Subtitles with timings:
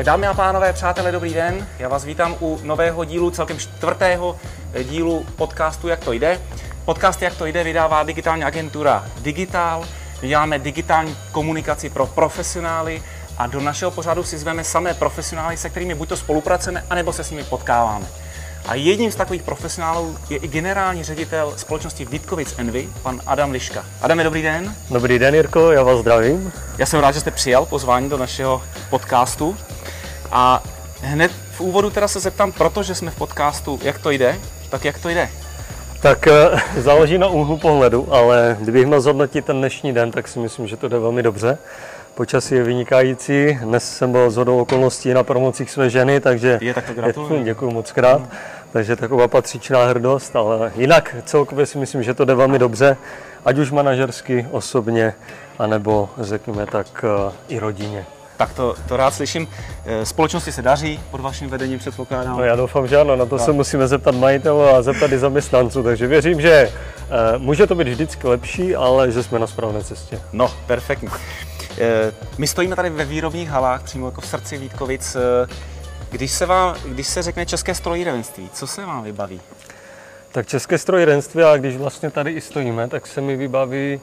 [0.00, 1.66] Tak dámy a pánové, přátelé, dobrý den.
[1.78, 4.36] Já vás vítám u nového dílu, celkem čtvrtého
[4.82, 6.40] dílu podcastu Jak to jde.
[6.84, 9.84] Podcast Jak to jde vydává digitální agentura Digital.
[10.22, 13.02] My děláme digitální komunikaci pro profesionály
[13.38, 17.24] a do našeho pořadu si zveme samé profesionály, se kterými buď to spolupracujeme, anebo se
[17.24, 18.06] s nimi potkáváme.
[18.66, 23.84] A jedním z takových profesionálů je i generální ředitel společnosti Vítkovic Envy, pan Adam Liška.
[24.02, 24.74] Adame, dobrý den.
[24.90, 26.52] Dobrý den, Jirko, já vás zdravím.
[26.78, 29.56] Já jsem rád, že jste přijal pozvání do našeho podcastu.
[30.32, 30.62] A
[31.00, 34.38] hned v úvodu teda se zeptám, protože jsme v podcastu Jak to jde,
[34.70, 35.28] tak jak to jde?
[36.02, 40.38] Tak eh, záleží na úhlu pohledu, ale kdybych měl zhodnotit ten dnešní den, tak si
[40.38, 41.58] myslím, že to jde velmi dobře.
[42.14, 43.58] Počasí je vynikající.
[43.62, 47.44] Dnes jsem byl z hodou okolností na promocích své ženy, takže Je, tak to gratuluju.
[47.44, 48.22] děkuji moc krát.
[48.72, 52.96] Takže taková patřičná hrdost, ale jinak celkově si myslím, že to jde velmi dobře,
[53.44, 55.14] ať už manažersky, osobně,
[55.58, 58.06] anebo řekněme tak eh, i rodině.
[58.40, 59.48] Tak to, to rád slyším.
[59.84, 62.36] Eh, Společnosti se daří pod vaším vedením, předpokládám.
[62.36, 65.82] No já doufám, že ano, na to se musíme zeptat majitelů a zeptat i zaměstnanců,
[65.82, 70.20] takže věřím, že eh, může to být vždycky lepší, ale že jsme na správné cestě.
[70.32, 71.08] No, perfektní.
[71.78, 75.16] Eh, My stojíme tady ve výrobních halách, přímo jako v srdci Vítkovic.
[76.10, 79.40] Když se, vám, když se řekne české strojírenství, co se vám vybaví?
[80.32, 84.00] Tak české strojírenství, a když vlastně tady i stojíme, tak se mi vybaví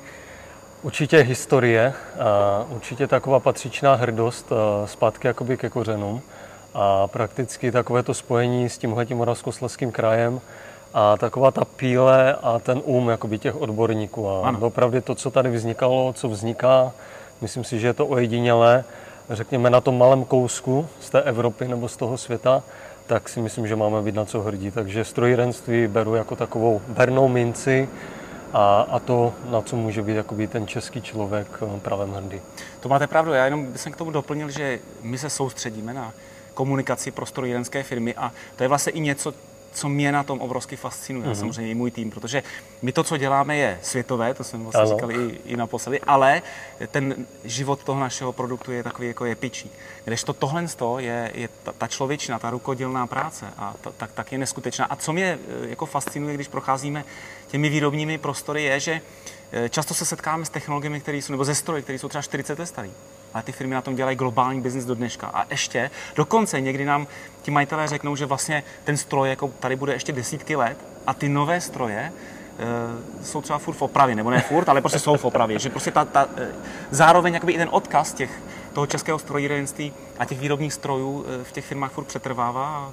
[0.83, 6.21] určitě historie, a určitě taková patřičná hrdost a zpátky jakoby ke kořenům
[6.73, 10.41] a prakticky takové to spojení s tímhletím Moravskoslezským krajem
[10.93, 14.29] a taková ta píle a ten um jakoby těch odborníků.
[14.29, 14.59] A Ano.
[14.59, 16.91] opravdu to, co tady vznikalo, co vzniká,
[17.41, 18.83] myslím si, že je to ojedinělé,
[19.29, 22.63] řekněme na tom malém kousku z té Evropy nebo z toho světa,
[23.07, 24.71] tak si myslím, že máme být na co hrdí.
[24.71, 27.89] Takže strojírenství beru jako takovou bernou minci
[28.53, 32.41] a, a to, na co může být jakoby ten český člověk eh, pravém hrdý.
[32.79, 36.13] To máte pravdu, já jenom jsem k tomu doplnil, že my se soustředíme na
[36.53, 39.33] komunikaci pro strojírenské firmy a to je vlastně i něco,
[39.73, 41.33] co mě na tom obrovsky fascinuje, Mhm.
[41.35, 41.39] mm-hmm.
[41.39, 42.43] samozřejmě i můj tým, protože
[42.81, 44.89] my to, co děláme, je světové, to jsem vlastně Ano.
[44.89, 46.41] říkal i, i naposledy, ale
[46.91, 49.71] ten život toho našeho produktu je takový jako jepičí.
[50.05, 50.65] Kdežto tohle
[50.99, 54.85] je, je ta, ta člověčná, ta rukodělná práce a ta, tak, tak je neskutečná.
[54.85, 57.03] A co mě eh, jako fascinuje, když procházíme
[57.47, 59.01] těmi výrobními prostory, je, že
[59.51, 62.59] eh, často se setkáme s technologiemi, které jsou, nebo ze stroji, které jsou třeba 40
[62.59, 62.91] let starý.
[63.33, 65.27] Ale ty firmy na tom dělají globální biznis do dneška.
[65.27, 67.07] A ještě, dokonce někdy nám
[67.41, 70.77] ti majitelé řeknou, že vlastně ten stroj jako tady bude ještě desítky let
[71.07, 74.99] a ty nové stroje e, jsou třeba furt v opravě, nebo ne furt, ale prostě
[74.99, 75.59] jsou v opravě.
[75.59, 76.47] Že prostě ta, ta, e,
[76.91, 78.31] zároveň jakoby i ten odkaz těch,
[78.73, 82.67] toho českého strojírenství a těch výrobních strojů v těch firmách furt přetrvává.
[82.67, 82.91] A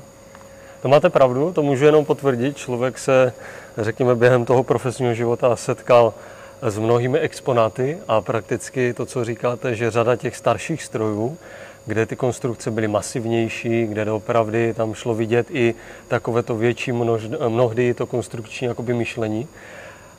[0.84, 2.56] To máte pravdu, to můžu jenom potvrdit.
[2.56, 3.33] Člověk se,
[3.78, 6.15] řekněme, během toho profesního života setkal
[6.62, 11.39] s mnohými exponáty a prakticky to, co říkáte, že řada těch starších strojů,
[11.87, 15.75] kde ty konstrukce byly masivnější, kde opravdu tam šlo vidět i
[16.09, 19.49] takové to větší množ, mnohdy to konstrukční jakoby myšlení,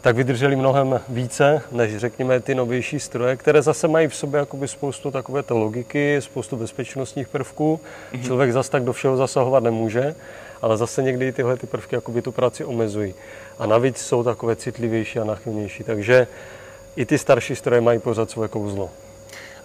[0.01, 4.67] tak vydrželi mnohem více než řekněme ty novější stroje, které zase mají v sobě jakoby
[4.67, 7.79] spoustu takovéto logiky, spoustu bezpečnostních prvků.
[8.13, 8.25] Mm-hmm.
[8.25, 10.15] Člověk zase tak do všeho zasahovat nemůže,
[10.65, 13.13] ale zase někdy tyhle ty prvky jakoby tu práci omezují.
[13.59, 16.27] A navíc jsou takové citlivější a nachylnější, takže
[16.95, 18.89] i ty starší stroje mají pořád svoje kouzlo.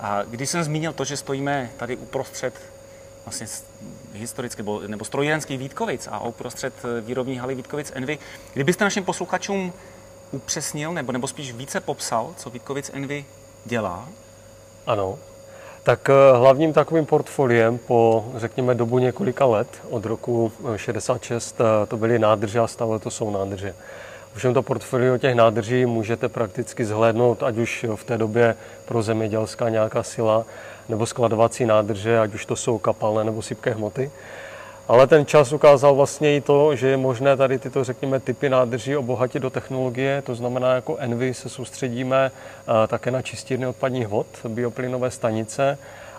[0.00, 2.54] A když jsem zmínil to, že stojíme tady uprostřed
[3.24, 3.46] vlastně
[4.14, 8.18] historicky, nebo, nebo strojírenských Vítkovic a uprostřed eh, výrobní haly Vítkovic Envy,
[8.54, 9.72] kdybyste našim posluchačům
[10.30, 13.24] upřesnil, nebo, nebo spíš více popsal, co Vítkovic Envy
[13.64, 14.08] dělá,
[14.86, 15.18] Ano.
[15.90, 21.86] Tak eh, hlavním takovým portfoliem po, řekněme, dobu několika let, od roku eh, 66, eh,
[21.86, 23.74] to byly nádrže a stále to jsou nádrže.
[24.34, 29.68] Ovšem to portfolio těch nádrží můžete prakticky zhlédnout, ať už v té době pro zemědělská
[29.68, 30.44] nějaká sila,
[30.88, 34.10] nebo skladovací nádrže, ať už to jsou kapalné nebo sypké hmoty.
[34.90, 38.96] Ale ten čas ukázal vlastně i to, že je možné tady tyto, řekněme, typy nádrží
[38.96, 40.22] obohatit do technologie.
[40.22, 45.78] To znamená, jako Envy se soustředíme eh, také na čistírny odpadních vod, bioplynové stanice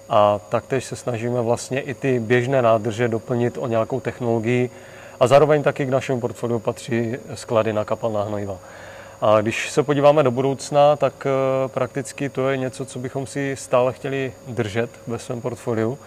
[0.09, 4.69] a taktéž se snažíme vlastně i ty běžné nádrže doplnit o nějakou technologii
[5.19, 8.57] a zároveň taky k našemu portfoliu patří sklady na kapalná hnojiva.
[9.21, 13.55] A když se podíváme do budoucna, tak eh, prakticky to je něco, co bychom si
[13.55, 15.97] stále chtěli držet ve svém portfoliu.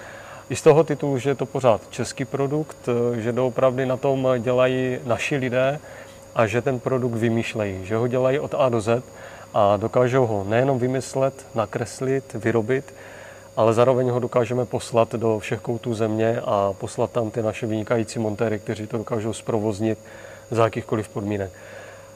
[0.51, 4.99] I z toho titulu, že je to pořád český produkt, že doopravdy na tom dělají
[5.05, 5.81] naši lidé
[6.35, 9.03] a že ten produkt vymýšlejí, že ho dělají od A do Z
[9.55, 12.95] a dokážou ho nejenom vymyslet, nakreslit, vyrobit,
[13.57, 18.19] ale zároveň ho dokážeme poslat do všech koutů země a poslat tam ty naše vynikající
[18.19, 19.99] montéry, kteří to dokážou zprovoznit
[20.51, 21.51] za jakýchkoliv podmínek.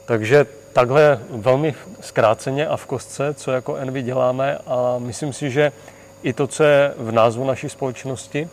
[0.05, 5.73] Takže takhle velmi zkráceně a v kostce, co jako Envy děláme a myslím si, že
[6.23, 8.49] i to, co je v názvu naší společnosti,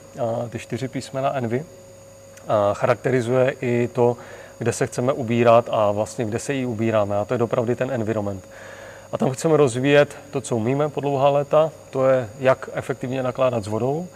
[0.50, 1.66] ty čtyři písmena Envy,
[2.74, 4.18] charakterizuje i to,
[4.58, 7.18] kde se chceme ubírat a vlastně kde se jí ubíráme.
[7.18, 8.44] A to je opravdu ten environment.
[9.12, 13.64] A tam chceme rozvíjet to, co umíme po dlouhá léta, to je, jak efektivně nakládat
[13.64, 14.08] s vodou,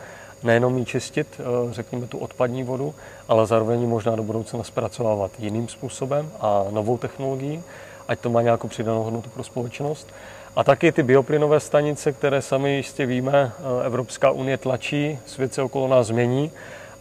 [0.44, 2.96] nejenom ji čistit, eh, řekněme tu odpadní vodu,
[3.28, 7.64] ale zároveň možná do budoucna zpracovávat jiným způsobem a novou technologií,
[8.08, 10.08] ať to má nějakou přidanou hodnotu pro společnost.
[10.56, 15.62] A taky ty bioplynové stanice, které sami jistě víme, eh, Evropská unie tlačí, svět se
[15.62, 16.52] okolo nás změní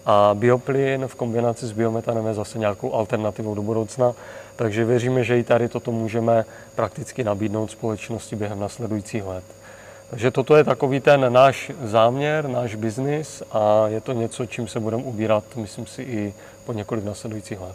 [0.07, 4.13] a bioplyn v kombinaci s biometanem je zase nějakou alternativou do budoucna.
[4.57, 9.45] Takže věříme, že i tady toto můžeme prakticky nabídnout společnosti během nasledujících let.
[10.11, 14.81] Takže toto je takový ten náš záměr, náš biznis a je to něco, čím se
[14.81, 16.35] budeme ubírat, myslím si, i
[16.65, 17.75] po několik nasledujících let.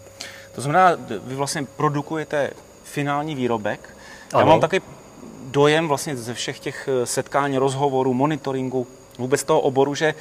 [0.55, 2.49] To znamená, vy vlastně produkujete
[2.83, 3.79] finální výrobek.
[4.33, 4.49] Já ano.
[4.49, 4.81] mám takový
[5.53, 10.13] dojem vlastně ze všech těch setkání, rozhovorů, monitoringu, vůbec toho oboru, že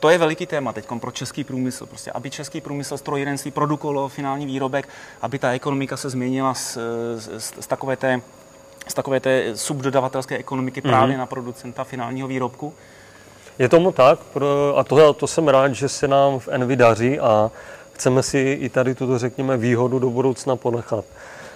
[0.00, 1.86] to je veliký téma teď pro český průmysl.
[1.86, 4.88] Prostě, aby český průmysl strojírenství produkoval finální výrobek,
[5.22, 6.78] aby ta ekonomika se změnila z,
[7.16, 8.20] z, z takové té
[8.88, 10.88] z takové té subdodavatelské ekonomiky mm-hmm.
[10.88, 12.74] právě na producenta finálního výrobku?
[13.58, 14.18] Je tomu tak
[14.76, 17.50] a to, to jsem rád, že se nám v Envy daří a
[17.92, 21.04] chceme si i tady tuto, řekněme, výhodu do budoucna ponechat.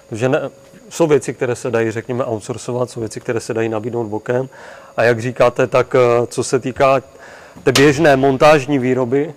[0.09, 0.41] Protože ne,
[0.89, 4.49] jsou věci, které se dají, řekněme, outsourcovat, jsou věci, které se dají nabídnout bokem.
[4.97, 7.01] A jak říkáte, tak eh, co se týká
[7.63, 9.35] té běžné montážní výroby,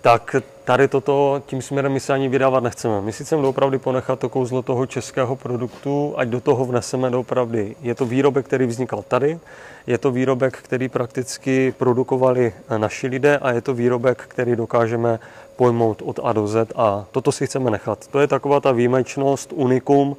[0.00, 3.00] tak tady toto tím směrem my se ani vydávat nechceme.
[3.00, 7.76] My si chceme opravdu ponechat to kouzlo toho českého produktu, ať do toho vneseme doopravdy.
[7.82, 9.38] Je to výrobek, který vznikal tady,
[9.86, 15.18] je to výrobek, který prakticky produkovali naši lidé a je to výrobek, který dokážeme
[15.56, 18.06] pojmout od A do Z a toto si chceme nechat.
[18.06, 20.16] To je taková ta výjimečnost, unikum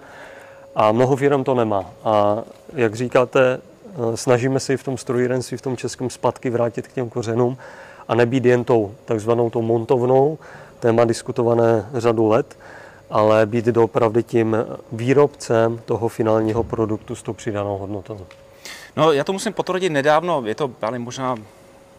[0.76, 1.86] a mnoho firm to nemá.
[2.04, 2.44] A
[2.74, 3.62] jak říkáte,
[4.16, 7.58] snažíme se i v tom strojírenství, v tom českém zpátky vrátit k těm kořenům
[8.08, 10.38] a nebýt jen tou takzvanou tou montovnou,
[10.80, 12.58] téma diskutované řadu let,
[13.10, 14.58] ale být doopravdy tím
[14.92, 18.20] výrobcem toho finálního produktu s tou přidanou hodnotou.
[18.96, 21.36] No, já to musím potvrdit nedávno, je to ale možná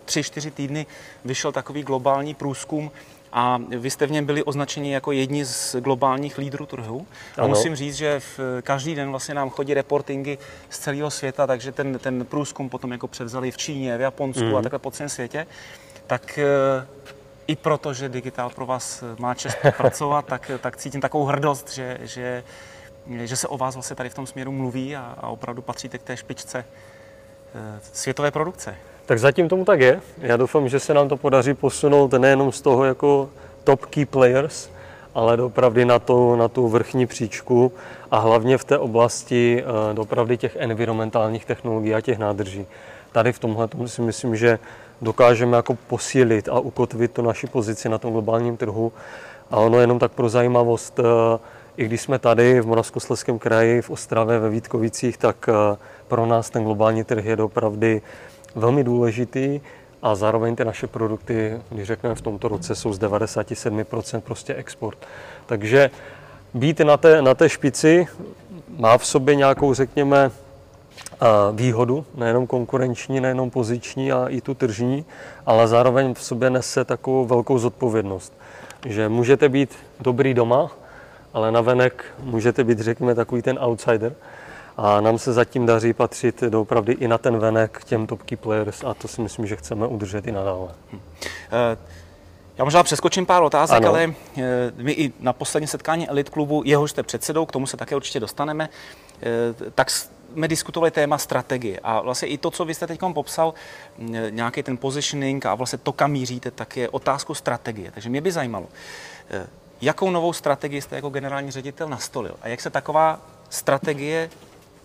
[0.05, 0.87] tři, čtyři týdny,
[1.25, 2.90] vyšel takový globální průzkum
[3.32, 7.06] a vy jste v něm byli označeni jako jedni z globálních lídrů trhu.
[7.37, 7.49] A ano.
[7.49, 10.38] musím říct, že v, každý den vlastně nám chodí reportingy
[10.70, 14.56] z celého světa, takže ten, ten průzkum potom jako převzali v Číně, v Japonsku mm.
[14.56, 15.46] a takhle po celém světě
[16.06, 16.87] tak eh,
[17.46, 21.25] i proto, že digitál pro vás eh, má čest pracovat, tak, eh, tak cítím takovou
[21.25, 22.44] hrdost, že, že,
[23.25, 26.02] že se o vás vlastně tady v tom směru mluví a, a opravdu patříte k
[26.02, 26.64] té špičce
[27.93, 28.76] světové produkce.
[29.06, 30.00] Tak zatím tomu tak je.
[30.19, 33.29] Já doufám, že se nám to podaří posunout nejenom z toho jako
[33.64, 34.69] top key players,
[35.14, 37.73] ale dopravdy na, to, na tu vrchní příčku
[38.11, 42.67] a hlavně v té oblasti dopravdy těch environmentálních technologií a těch nádrží.
[43.12, 44.58] Tady v tomhle si myslím, že
[45.03, 48.93] dokážeme jako posílit a ukotvit tu naši pozici na tom globálním trhu.
[49.50, 51.38] A ono jenom tak pro zajímavost, eh,
[51.76, 55.76] i když jsme tady v Moravskoslezském kraji, v Ostravě, ve Vítkovicích, tak eh,
[56.08, 58.00] pro nás ten globální trh je opravdu
[58.56, 59.61] velmi důležitý
[60.03, 64.99] a zároveň ty naše produkty, když řekneme v tomto roce, jsou z 97% prostě export.
[65.47, 65.91] Takže
[66.55, 68.06] být na té, na té špici
[68.79, 70.31] má v sobě nějakou, řekněme,
[71.53, 75.05] výhodu, nejenom konkurenční, nejenom poziční a i tu tržní,
[75.46, 78.32] ale zároveň v sobě nese takovou velkou zodpovědnost,
[78.86, 80.70] že můžete být dobrý doma,
[81.34, 84.15] ale navenek můžete být, řekněme, takový ten outsider.
[84.76, 88.36] A nám se zatím daří patřit doopravdy i na ten venek k těm top key
[88.36, 90.68] players a to si myslím, že chceme udržet i nadále.
[90.92, 91.00] Hmm.
[92.58, 93.88] Já možná přeskočím pár otázek, ano.
[93.88, 97.76] ale eh, my i na poslední setkání Elite klubu, jehož jste předsedou, k tomu se
[97.76, 98.68] také určitě dostaneme,
[99.22, 103.54] eh, tak jsme diskutovali téma strategie a vlastně i to, co vy jste teď popsal,
[104.30, 107.90] nějaký ten positioning a vlastně to, kam míříte, tak je otázku strategie.
[107.90, 108.66] Takže mě by zajímalo,
[109.30, 109.46] eh,
[109.80, 114.30] jakou novou strategii jste jako generální ředitel nastolil a jak se taková strategie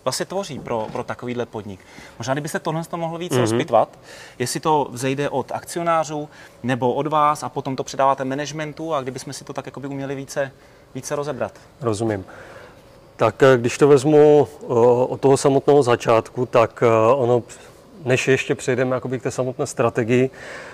[0.04, 1.80] vlastně tvoří pro, pro takovýhle podnik.
[2.18, 3.40] Možná, kdybyste tohle to mohl víc mm-hmm.
[3.40, 3.98] rozpitvat,
[4.38, 6.28] jestli to vzejde od akcionářů
[6.62, 10.14] nebo od vás a potom to předáváte managementu a kdybychom si to tak by uměli
[10.14, 10.52] více,
[10.94, 11.52] více rozebrat.
[11.80, 12.24] Rozumím.
[13.16, 14.64] Tak eh, když to vezmu eh,
[15.08, 17.42] od toho samotného začátku, tak eh, ono,
[18.04, 20.30] než ještě přejdeme jakoby k té samotné strategii,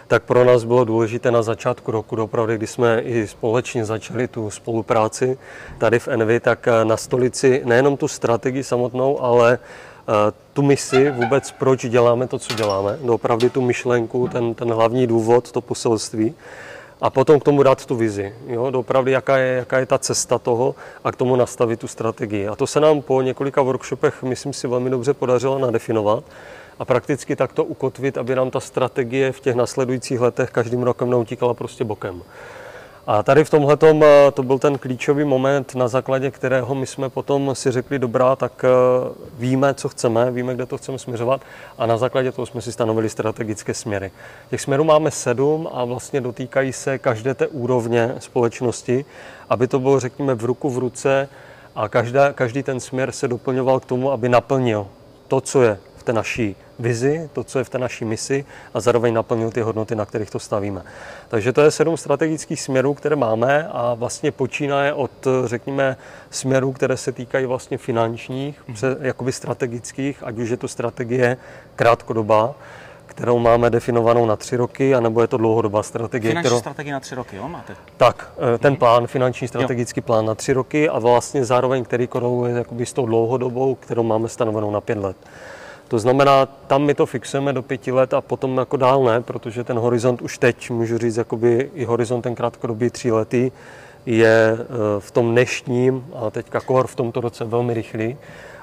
[0.07, 4.51] tak pro nás bylo důležité na začátku roku, dopravdy, kdy jsme i společně začali tu
[4.51, 5.39] spolupráci
[5.79, 9.59] tady v Envy, tak na stolici nejenom tu strategii samotnou, ale
[10.53, 15.53] tu misi vůbec, proč děláme to, co děláme, opravdu tu myšlenku, ten, ten hlavní důvod,
[15.53, 16.35] to poselství
[17.01, 20.39] a potom k tomu dát tu vizi, jo, opravdu jaká je, jaká je ta cesta
[20.39, 22.49] toho a k tomu nastavit tu strategii.
[22.49, 26.25] A to se nám po několika workshopech, myslím si, velmi dobře podařilo nadefinovat.
[26.79, 31.55] A prakticky takto ukotvit, aby nám ta strategie v těch nasledujících letech každým rokem neutíkala
[31.55, 32.23] prostě bokem.
[33.11, 37.09] A tady v tomhle eh, to byl ten klíčový moment, na základě kterého my jsme
[37.09, 38.69] potom si řekli, dobrá, tak eh,
[39.39, 41.41] víme, co chceme, víme, kde to chceme směřovat
[41.79, 44.11] a na základě toho jsme si stanovili strategické směry.
[44.51, 49.05] Těch směrů máme sedm a vlastně dotýkají se každé té úrovně společnosti,
[49.51, 51.29] aby to bylo, řekněme, v ruku v ruce
[51.75, 54.87] a každá, každý ten směr se doplňoval k tomu, aby naplnil
[55.29, 58.45] to, co je v té naší vizi, to, co je v té naší misi
[58.75, 60.83] a zároveň naplnil ty hodnoty, na kterých to stavíme.
[61.29, 65.11] Takže to je sedm strategických směrů, které máme a vlastně počínaje od,
[65.45, 65.97] řekněme,
[66.31, 68.97] směrů, které se týkají vlastně finančních, mm-hmm.
[69.01, 71.37] jakoby strategických, ať už je to strategie
[71.77, 72.55] krátkodobá,
[73.19, 76.31] kterou máme definovanou na tři roky, anebo je to dlouhodobá strategie.
[76.31, 76.61] Finanční kterou...
[76.61, 77.77] strategie na tři roky, jo, máte?
[77.97, 80.03] Tak, eh, ten plán, finanční strategický jo.
[80.07, 84.29] plán na tři roky a vlastně zároveň, který koreluje jakoby s tou dlouhodobou, kterou máme
[84.29, 85.17] stanovenou na pět let.
[85.89, 89.65] To znamená, tam my to fixujeme do pěti let a potom jako dál ne, protože
[89.65, 93.51] ten horizont už teď, můžu říct, jakoby i horizont ten krátkodobý tříletý,
[94.07, 94.65] je eh,
[94.99, 98.17] v tom dnešním a teďka kor v tomto roce velmi rychlý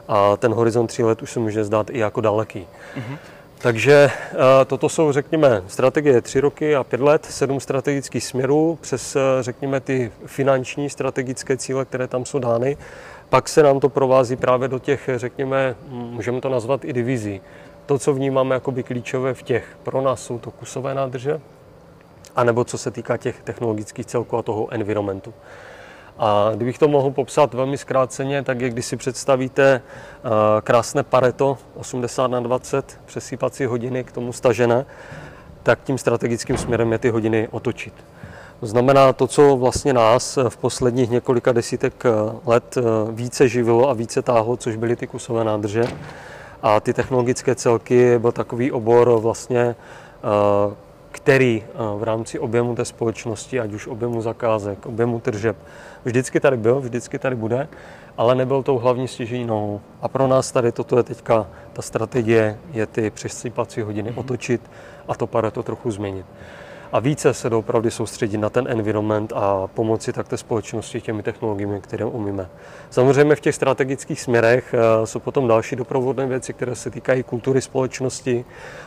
[0.07, 2.67] a ten horizont tří let už se může zdát i jako daleký.
[2.95, 3.17] Mm-hmm.
[3.57, 9.15] Takže eh, toto jsou, řekněme, strategie tři roky a pět let, sedm strategických směrů přes,
[9.15, 12.77] eh, řekněme, ty finanční strategické cíle, které tam jsou dány.
[13.29, 17.41] Pak se nám to provází právě do těch, řekněme, můžeme to nazvat i divizí.
[17.85, 21.41] To, co vnímáme jako by klíčové v těch, pro nás jsou to kusové nádrže,
[22.35, 25.33] anebo co se týká těch technologických celků a toho environmentu.
[26.17, 30.29] A kdybych to mohl popsat velmi zkráceně, tak je, když si představíte eh,
[30.61, 34.85] krásné pareto 80 na 20 přesýpací hodiny k tomu stažené,
[35.63, 37.93] tak tím strategickým směrem je ty hodiny otočit.
[38.59, 42.09] To znamená to, co vlastně nás v posledních několika desítek eh,
[42.45, 42.81] let eh,
[43.11, 45.83] více živilo a více táhlo, což byly ty kusové nádrže.
[46.61, 49.75] A ty technologické celky byl takový obor vlastně,
[51.11, 51.63] který
[51.97, 55.57] v rámci objemu té společnosti, ať už objemu zakázek, objemu tržeb,
[56.05, 57.67] vždycky tady byl, vždycky tady bude,
[58.17, 59.81] ale nebyl tou hlavní stěžení nohou.
[60.01, 64.19] A pro nás tady toto je teďka ta strategie, je ty přesypací hodiny mm-hmm.
[64.19, 64.61] otočit
[65.07, 66.25] a to to trochu změnit.
[66.95, 71.81] A více se doopravdy soustředit na ten environment a pomoci tak té společnosti těmi technologiemi,
[71.81, 72.49] které umíme.
[72.89, 77.61] Samozřejmě v těch strategických směrech eh, jsou potom další doprovodné věci, které se týkají kultury
[77.61, 78.45] společnosti,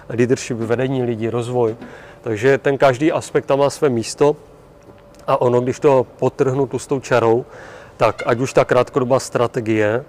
[0.08, 1.76] leadership, vedení lidí, rozvoj.
[2.20, 4.36] Takže ten každý aspekt tam má své místo
[5.26, 7.44] a ono, když to potrhnu tustou čarou,
[7.96, 10.04] tak ať už ta krátkodobá strategie,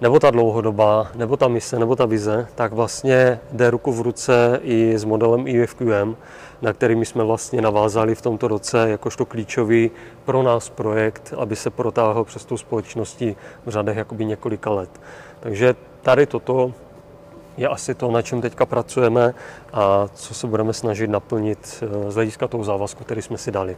[0.00, 4.60] nebo ta dlouhodobá, nebo ta mise, nebo ta vize, tak vlastně jde ruku v ruce
[4.62, 6.16] i s modelem IFQM,
[6.62, 9.90] na který jsme vlastně navázali v tomto roce jakožto klíčový
[10.24, 14.90] pro nás projekt, aby se protáhl přes tu společnosti v řadech jakoby několika let.
[15.40, 16.72] Takže tady toto
[17.56, 19.34] je asi to, na čem teďka pracujeme
[19.72, 23.76] a co se budeme snažit naplnit eh, z hlediska toho závazku, který jsme si dali.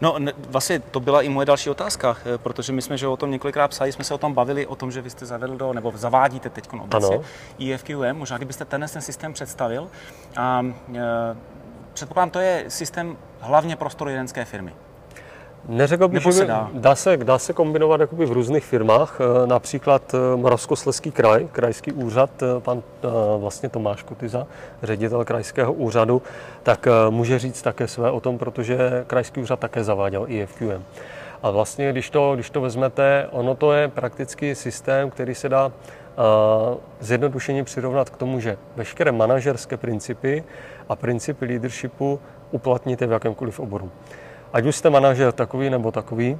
[0.00, 3.16] No ne, vlastně to byla i moje další otázka, eh, protože my jsme že o
[3.16, 5.72] tom několikrát psali, jsme se o tom bavili, o tom, že vy jste zavedl do,
[5.72, 7.20] nebo zavádíte teď obecně
[7.58, 9.88] IFQM, možná kdybyste tenhle ten systém představil.
[10.36, 11.36] A, e,
[11.94, 14.72] předpokládám, to je systém hlavně pro strojírenské firmy.
[15.68, 16.70] Neřekl bych, že se dá.
[16.72, 21.92] Dá, se, dá se kombinovat jakoby v různých firmách, eh, například eh, Moravskoslezský kraj, krajský
[21.92, 22.82] úřad, eh, pan
[23.38, 24.46] vlastně Tomáš Kotyza,
[24.82, 26.22] ředitel krajského úřadu,
[26.62, 30.84] tak může říct také své o tom, protože krajský úřad také zaváděl IFQM.
[31.42, 35.72] A vlastně, když to, když to vezmete, ono to je prakticky systém, který se dá
[37.00, 40.44] zjednodušeně přirovnat k tomu, že veškeré manažerské principy
[40.88, 43.90] a principy leadershipu uplatníte v jakémkoliv oboru
[44.54, 46.38] ať už jste manažer takový nebo takový,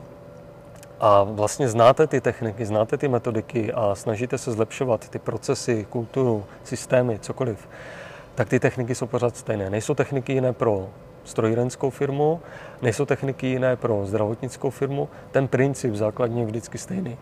[1.01, 6.45] a vlastně znáte ty techniky, znáte ty metodiky a snažíte se zlepšovat ty procesy, kulturu,
[6.65, 7.69] systémy, cokoliv,
[8.35, 9.71] tak ty techniky jsou pořád stejné.
[9.71, 10.89] Nejsou techniky jiné pro
[11.25, 12.41] strojírenskou firmu,
[12.83, 17.19] nejsou techniky jiné pro zdravotnickou firmu, ten princip základně je vždycky stejný.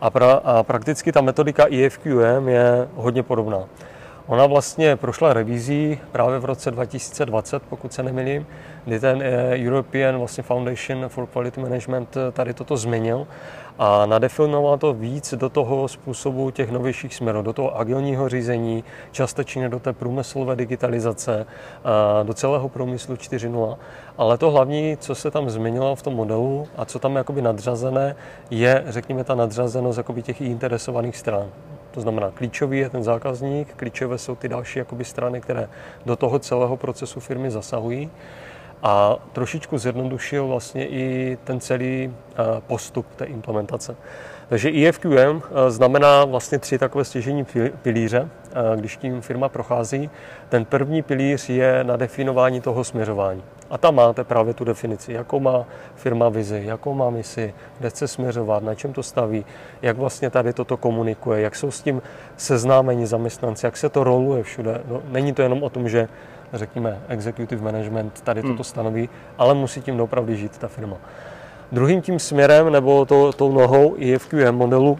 [0.00, 3.68] A, pra, a prakticky ta metodika IFQM je hodně podobná.
[4.26, 8.46] Ona vlastně prošla revizí právě v roce 2020, pokud se nemýlím,
[8.84, 13.26] kdy ten eh, European vlastně Foundation for Quality Management eh, tady toto změnil
[13.78, 19.68] a nadefinoval to víc do toho způsobu těch novějších směrů, do toho agilního řízení, částečně
[19.68, 21.46] do té průmyslové digitalizace,
[22.22, 23.76] do celého průmyslu 4.0.
[24.18, 27.42] Ale to hlavní, co se tam změnilo v tom modelu a co tam je jakoby
[27.42, 28.16] nadřazené,
[28.50, 31.46] je, řekněme, ta nadřazenost jakoby těch interesovaných stran.
[31.96, 35.68] To znamená, klíčový je ten zákazník, klíčové jsou ty další jakoby strany, které
[36.06, 38.10] do toho celého procesu firmy zasahují.
[38.82, 42.14] a trošičku zjednodušil vlastně i ten celý
[42.66, 43.96] postup té implementace.
[44.48, 47.46] Takže EFQM znamená vlastně tři takové stěžení
[47.82, 48.28] pilíře,
[48.76, 50.10] když tím firma prochází.
[50.48, 53.42] Ten první pilíř je na definování toho směřování.
[53.70, 58.08] A tam máte právě tu definici, jakou má firma vizi, jakou má misi, kde chce
[58.08, 59.44] směřovat, na čem to staví,
[59.82, 62.02] jak vlastně tady toto komunikuje, jak jsou s tím
[62.36, 64.80] seznámeni zaměstnanci, jak se to roluje všude.
[64.88, 66.08] No, není to jenom o tom, že
[66.52, 68.64] řekněme executive management tady toto hmm.
[68.64, 69.08] stanoví,
[69.38, 70.96] ale musí tím opravdu žít ta firma.
[71.72, 74.98] Druhým tím směrem nebo to, tou nohou EFQM modelu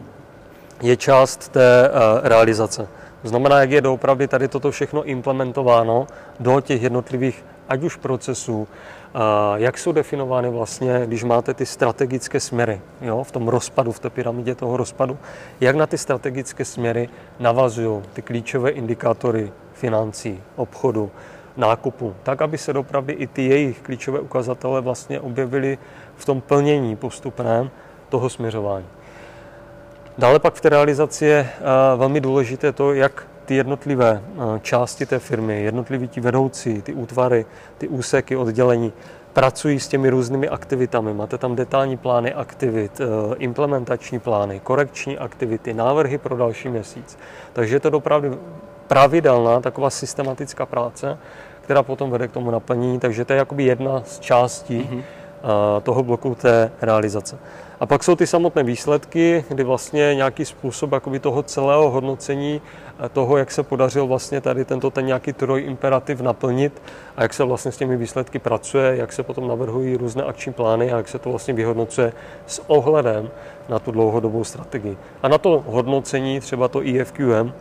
[0.82, 2.88] je část té uh, realizace.
[3.22, 6.06] To znamená, jak je doopravdy tady toto všechno implementováno
[6.40, 8.68] do těch jednotlivých ať už procesů,
[9.56, 14.10] jak jsou definovány vlastně, když máte ty strategické směry jo, v tom rozpadu, v té
[14.10, 15.18] pyramidě toho rozpadu,
[15.60, 17.08] jak na ty strategické směry
[17.40, 21.10] navazují ty klíčové indikátory financí, obchodu,
[21.56, 25.78] nákupu, tak, aby se dopravdy i ty jejich klíčové ukazatele vlastně objevily
[26.16, 27.70] v tom plnění postupném
[28.08, 28.86] toho směřování.
[30.18, 31.48] Dále pak v té realizaci je
[31.96, 37.46] velmi důležité to, jak ty jednotlivé eh, části té firmy, jednotliví ti vedoucí, ty útvary,
[37.78, 38.92] ty úseky, oddělení,
[39.32, 41.14] pracují s těmi různými aktivitami.
[41.14, 43.04] Máte tam detailní plány aktivit, eh,
[43.38, 47.18] implementační plány, korekční aktivity, návrhy pro další měsíc.
[47.52, 48.38] Takže je to opravdu
[48.88, 51.18] pravidelná taková systematická práce,
[51.60, 53.00] která potom vede k tomu naplnění.
[53.00, 55.02] Takže to je jakoby jedna z částí mm-hmm.
[55.82, 57.38] toho bloku té realizace.
[57.80, 62.60] A pak jsou ty samotné výsledky, kdy vlastně nějaký způsob jakoby toho celého hodnocení
[63.04, 66.82] eh, toho, jak se podařil vlastně tady tento ten nějaký imperativ naplnit
[67.16, 70.92] a jak se vlastně s těmi výsledky pracuje, jak se potom navrhují různé akční plány
[70.92, 72.12] a jak se to vlastně vyhodnocuje
[72.46, 73.30] s ohledem
[73.68, 74.96] na tu dlouhodobou strategii.
[75.22, 77.52] A na to hodnocení, třeba to EFQM,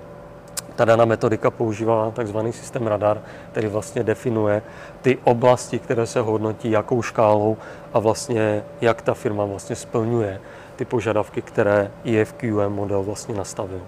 [0.75, 4.61] ta daná metodika používá takzvaný systém radar, který vlastně definuje
[5.01, 7.57] ty oblasti, které se hodnotí, jakou škálou
[7.93, 10.41] a vlastně jak ta firma vlastně splňuje
[10.75, 13.81] ty požadavky, které EFQM model vlastně nastavil.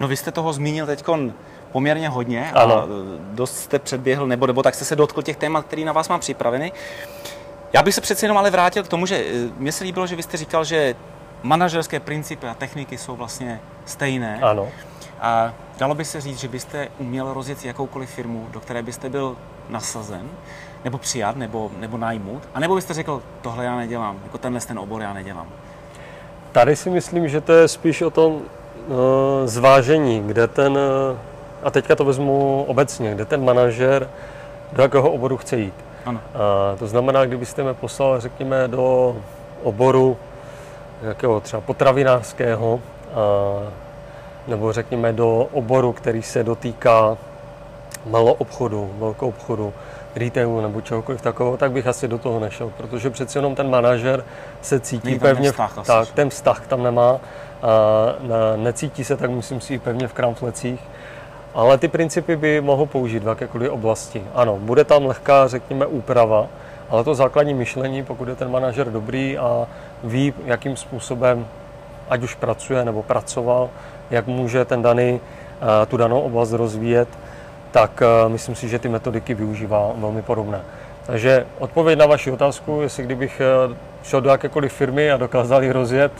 [0.00, 1.04] No vy jste toho zmínil teď
[1.72, 2.86] poměrně hodně a ano.
[3.32, 6.20] dost jste předběhl, nebo, nebo tak jste se dotkl těch témat, které na vás mám
[6.20, 6.72] připraveny.
[7.72, 10.16] Já bych se přeci jenom ale vrátil k tomu, že eh, mně se líbilo, že
[10.16, 10.94] vy jste říkal, že
[11.42, 14.40] manažerské principy a techniky jsou vlastně stejné.
[14.42, 14.68] Ano.
[15.20, 19.36] A dalo by se říct, že byste uměl rozjet jakoukoliv firmu, do které byste byl
[19.68, 20.28] nasazen,
[20.84, 24.78] nebo přijat, nebo, nebo najmout, a nebo byste řekl, tohle já nedělám, jako tenhle ten
[24.78, 25.46] obor já nedělám.
[26.52, 28.42] Tady si myslím, že to je spíš o tom uh,
[29.44, 31.18] zvážení, kde ten, uh,
[31.62, 34.10] a teďka to vezmu obecně, kde ten manažer
[34.72, 35.74] do jakého oboru chce jít.
[36.06, 36.20] Ano.
[36.72, 39.16] Uh, to znamená, kdybyste mě poslal, řekněme, do
[39.62, 40.16] oboru
[41.02, 42.80] jakého třeba potravinářského, uh,
[44.48, 47.16] nebo řekněme do oboru, který se dotýká
[48.06, 49.72] malou obchodu, velkou obchodu,
[50.16, 54.24] retailu nebo čehokoliv takového, tak bych asi do toho nešel, protože přeci jenom ten manažer
[54.62, 57.18] se cítí pevně, vztah, tak ten vztah tam nemá, a
[58.56, 60.80] necítí se, tak musím si pevně v kramflecích.
[61.54, 64.22] Ale ty principy by mohl použít v jakékoliv oblasti.
[64.34, 66.46] Ano, bude tam lehká, řekněme, úprava,
[66.88, 69.66] ale to základní myšlení, pokud je ten manažer dobrý a
[70.04, 71.46] ví, jakým způsobem
[72.10, 73.70] ať už pracuje nebo pracoval,
[74.10, 77.08] jak může ten daný, eh, tu danou oblast rozvíjet,
[77.70, 80.60] tak eh, myslím si, že ty metodiky využívá velmi podobné.
[81.06, 85.72] Takže odpověď na vaši otázku, jestli kdybych eh, šel do jakékoliv firmy a dokázal ji
[85.72, 86.12] rozjet,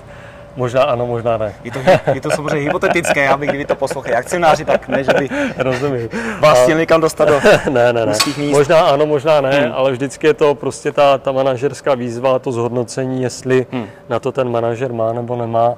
[0.59, 1.55] Možná ano, možná ne.
[1.65, 1.79] Je to,
[2.15, 6.09] je to samozřejmě hypotetické, já bych, kdyby to poslouchali akcionáři, tak ne, že by Rozumím.
[6.41, 8.13] vás chtěli někam dostat do ne, ne, ne.
[8.37, 8.53] míst.
[8.53, 9.73] Možná ano, možná ne, hmm.
[9.75, 13.87] ale vždycky je to prostě ta, ta manažerská výzva, to zhodnocení, jestli hmm.
[14.09, 15.75] na to ten manažer má nebo nemá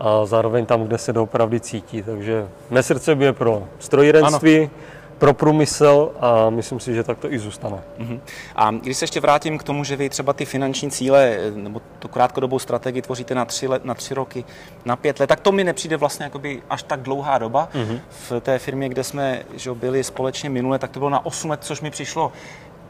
[0.00, 2.02] a zároveň tam, kde se doopravdy cítí.
[2.02, 4.70] Takže mé srdce je pro strojírenství, ano.
[5.18, 7.82] pro průmysl a myslím si, že tak to i zůstane.
[7.98, 8.20] Uh-huh.
[8.56, 12.08] A když se ještě vrátím k tomu, že vy třeba ty finanční cíle nebo tu
[12.08, 14.44] krátkodobou strategii tvoříte na tři, let, na tři roky,
[14.84, 17.68] na pět let, tak to mi nepřijde vlastně jakoby až tak dlouhá doba.
[17.74, 18.00] Uh-huh.
[18.08, 21.60] V té firmě, kde jsme že byli společně minule, tak to bylo na 8 let,
[21.64, 22.32] což mi přišlo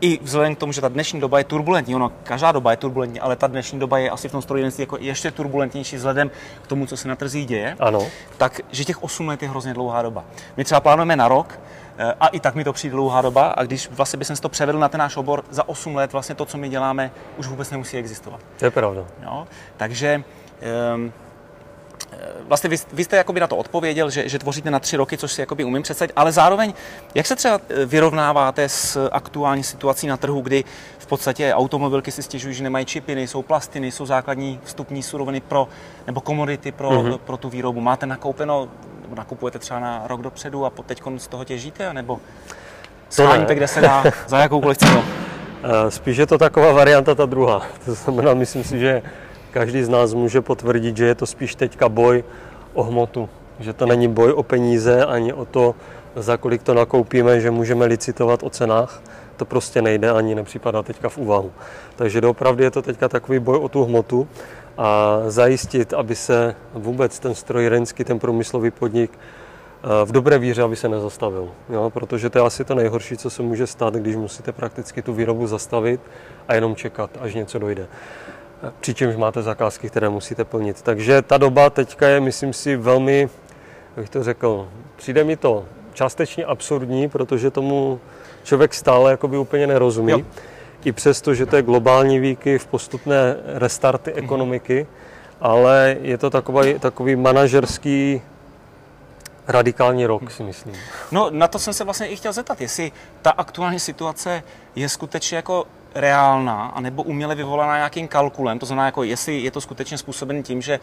[0.00, 3.20] i vzhledem k tomu, že ta dnešní doba je turbulentní, ono, každá doba je turbulentní,
[3.20, 6.30] ale ta dnešní doba je asi v tom strojírenství jako ještě turbulentnější vzhledem
[6.62, 8.06] k tomu, co se na trzích děje, ano.
[8.36, 10.24] tak že těch 8 let je hrozně dlouhá doba.
[10.56, 11.60] My třeba plánujeme na rok,
[11.98, 14.78] eh, a i tak mi to přijde dlouhá doba, a když vlastně bych to převedl
[14.78, 17.96] na ten náš obor, za 8 let vlastně to, co my děláme, už vůbec nemusí
[17.96, 18.40] existovat.
[18.58, 19.04] To je pravda.
[19.22, 19.46] Jo?
[19.76, 20.22] Takže
[20.94, 21.12] um,
[22.48, 25.32] vlastně vy, vy jste jakoby na to odpověděl, že, že tvoříte na tři roky, což
[25.32, 26.72] si jakoby umím představit, ale zároveň,
[27.14, 30.64] jak se třeba eh, vyrovnáváte s aktuální situací na trhu, kdy
[30.98, 35.68] v podstatě automobilky si stěžují, že nemají čipy, nejsou plasty, nejsou základní vstupní suroviny pro,
[36.06, 37.18] nebo komodity pro, mm-hmm.
[37.18, 37.80] pro tu výrobu.
[37.80, 38.68] Máte nakoupeno,
[39.02, 42.20] nebo nakupujete třeba na rok dopředu a teď z toho těžíte, nebo
[43.10, 45.04] scháníte, kde se dá, za jakoukoliv cenu?
[45.88, 47.62] Spíš je to taková varianta ta druhá.
[47.84, 49.02] To znamená, myslím si, že
[49.50, 52.24] každý z nás může potvrdit, že je to spíš teďka boj
[52.74, 53.28] o hmotu.
[53.60, 55.74] Že to není boj o peníze ani o to,
[56.16, 59.02] za kolik to nakoupíme, že můžeme licitovat o cenách.
[59.36, 61.52] To prostě nejde ani nepřipadá teďka v úvahu.
[61.96, 64.28] Takže doopravdy je to teďka takový boj o tu hmotu
[64.78, 70.76] a zajistit, aby se vůbec ten strojírenský, ten průmyslový podnik eh, v dobré víře, aby
[70.76, 71.48] se nezastavil.
[71.68, 71.90] Jo?
[71.90, 75.46] Protože to je asi to nejhorší, co se může stát, když musíte prakticky tu výrobu
[75.46, 76.00] zastavit
[76.48, 77.86] a jenom čekat, až něco dojde.
[78.80, 80.82] Přičemž máte zakázky, které musíte plnit.
[80.82, 83.28] Takže ta doba teďka je, myslím si, velmi,
[83.96, 88.00] jak to řekl, přijde mi to částečně absurdní, protože tomu
[88.44, 90.12] člověk stále jakoby úplně nerozumí.
[90.12, 90.20] Jo.
[90.84, 94.24] I přesto, že to je globální výky v postupné restarty mhm.
[94.24, 94.86] ekonomiky,
[95.40, 98.22] ale je to takový, takový manažerský
[99.48, 100.74] radikální rok, si myslím.
[101.12, 102.92] No, na to jsem se vlastně i chtěl zeptat, jestli
[103.22, 104.42] ta aktuální situace
[104.76, 109.60] je skutečně jako reálná, anebo uměle vyvolaná nějakým kalkulem, to znamená, jako jestli je to
[109.60, 110.80] skutečně způsoben tím, že e,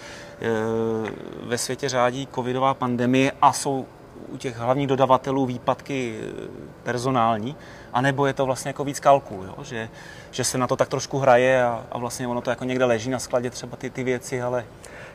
[1.43, 3.85] ve světě řádí covidová pandemie a jsou
[4.27, 6.47] u těch hlavních dodavatelů výpadky e,
[6.83, 7.55] personální,
[7.93, 9.63] anebo je to vlastně jako víc kalkul, jo?
[9.63, 9.89] Že,
[10.31, 13.09] že se na to tak trošku hraje a, a vlastně ono to jako někde leží
[13.09, 14.65] na skladě třeba ty, ty věci, ale...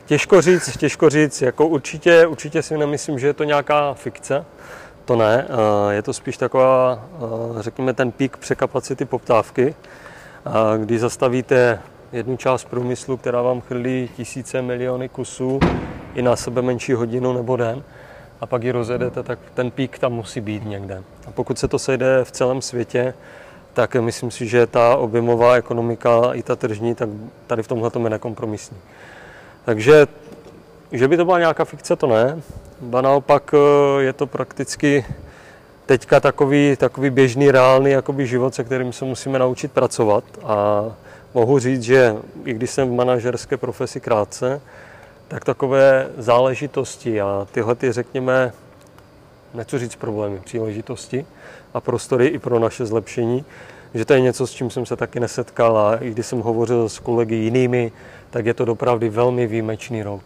[0.07, 4.45] Těžko říct, těžko říct, jako určitě, určitě si nemyslím, že je to nějaká fikce,
[5.09, 5.47] to ne,
[5.91, 7.05] e, je to spíš taková,
[7.59, 9.75] e, řekněme, ten pík překapacity poptávky,
[10.77, 11.81] když zastavíte
[12.13, 15.61] jednu část průmyslu, která vám chrlí tisíce, miliony kusů
[16.15, 17.83] i na sebe menší hodinu nebo den,
[18.41, 21.03] a pak ji rozjedete, tak ten pík tam musí být někde.
[21.27, 23.15] A pokud se to sejde v celém světě,
[23.73, 27.09] tak myslím si, že ta objemová ekonomika i ta tržní, tak
[27.47, 28.77] tady v tomhle je nekompromisní.
[29.65, 30.07] Takže,
[30.93, 32.43] že by to byla nějaká fikce, to ne.
[32.81, 35.05] Ba naopak eh, je to prakticky
[35.87, 40.25] teďka takový, takový běžný, reálný jakoby život, se kterým se musíme naučit pracovat.
[40.45, 40.85] A
[41.35, 44.61] mohu říct, že i když jsem v manažerské profesi krátce,
[45.29, 48.53] tak takové záležitosti a tyhle, ty, řekněme,
[49.55, 51.27] nechci říct problémy, příležitosti
[51.75, 53.45] a prostory i pro naše zlepšení,
[53.95, 56.89] že to je něco, s čím jsem se taky nesetkal a i když jsem hovořil
[56.89, 57.93] s kolegy jinými,
[58.31, 60.23] tak je to dopravdy velmi výjimečný rok.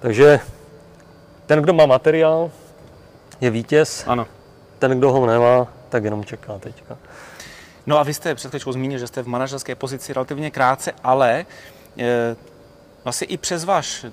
[0.00, 0.40] Takže
[1.46, 2.50] ten, kdo má materiál,
[3.40, 4.04] je vítěz.
[4.06, 4.26] Ano.
[4.78, 6.96] Ten, kdo ho nemá, tak jenom čeká teďka.
[7.86, 11.46] No a vy jste před chvíličkou zmínil, že jste v manažerské pozici relativně krátce, ale
[11.98, 12.36] e,
[13.04, 14.06] Vlastně i přes váš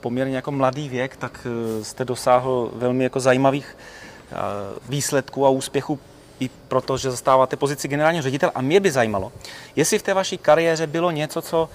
[0.00, 4.34] poměrně jako mladý věk, tak eh, jste dosáhl velmi jako zajímavých eh,
[4.88, 5.98] výsledků a úspěchů
[6.40, 8.50] i proto, že zastáváte pozici generálního ředitel.
[8.54, 9.32] A mě by zajímalo,
[9.76, 11.68] jestli v té vaší kariéře bylo něco, co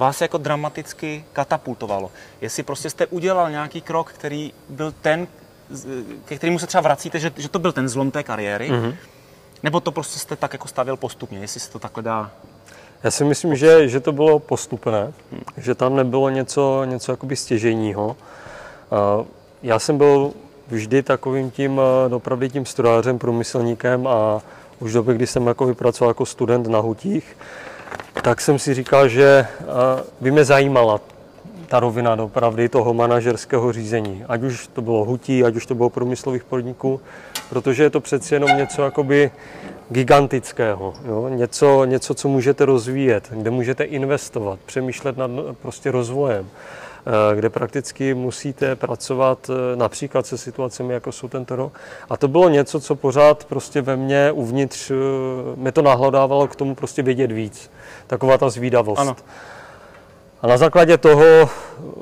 [0.00, 2.10] vás jako dramaticky katapultovalo.
[2.40, 5.26] Jestli prostě jste udělal nějaký krok, který byl ten,
[6.24, 8.94] ke kterému se třeba vracíte, že, že to byl ten zlom té kariéry, mm-hmm.
[9.62, 12.30] nebo to prostě jste tak jako stavěl postupně, jestli se to takhle dá
[13.02, 15.12] já si myslím, že, že to bylo postupné,
[15.56, 18.16] že tam nebylo něco, něco jakoby stěžejního.
[19.62, 20.32] Já jsem byl
[20.68, 24.42] vždy takovým tím dopravdy tím strojářem, průmyslníkem a
[24.78, 27.36] už v době, kdy jsem jako vypracoval jako student na hutích,
[28.22, 29.46] tak jsem si říkal, že
[30.20, 31.00] by mě zajímala
[31.68, 34.24] ta rovina dopravdy toho manažerského řízení.
[34.28, 37.00] Ať už to bylo hutí, ať už to bylo průmyslových podniků,
[37.48, 39.30] protože je to přeci jenom něco jakoby
[39.88, 41.28] gigantického, jo?
[41.28, 45.30] Něco, něco, co můžete rozvíjet, kde můžete investovat, přemýšlet nad
[45.62, 46.89] prostě rozvojem, eh,
[47.34, 51.80] kde prakticky musíte pracovat eh, například se situacemi, jako jsou tento rok.
[52.10, 54.94] A to bylo něco, co pořád prostě ve mně uvnitř, eh,
[55.56, 57.70] mě to nahlodávalo k tomu prostě vědět víc.
[58.06, 59.00] Taková ta zvídavost.
[59.00, 59.16] Ano.
[60.42, 61.50] A na základě toho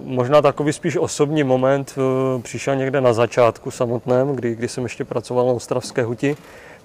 [0.03, 1.95] možná takový spíš osobní moment
[2.43, 6.37] přišel někde na začátku samotném, kdy, kdy jsem ještě pracoval na Ostravské huti,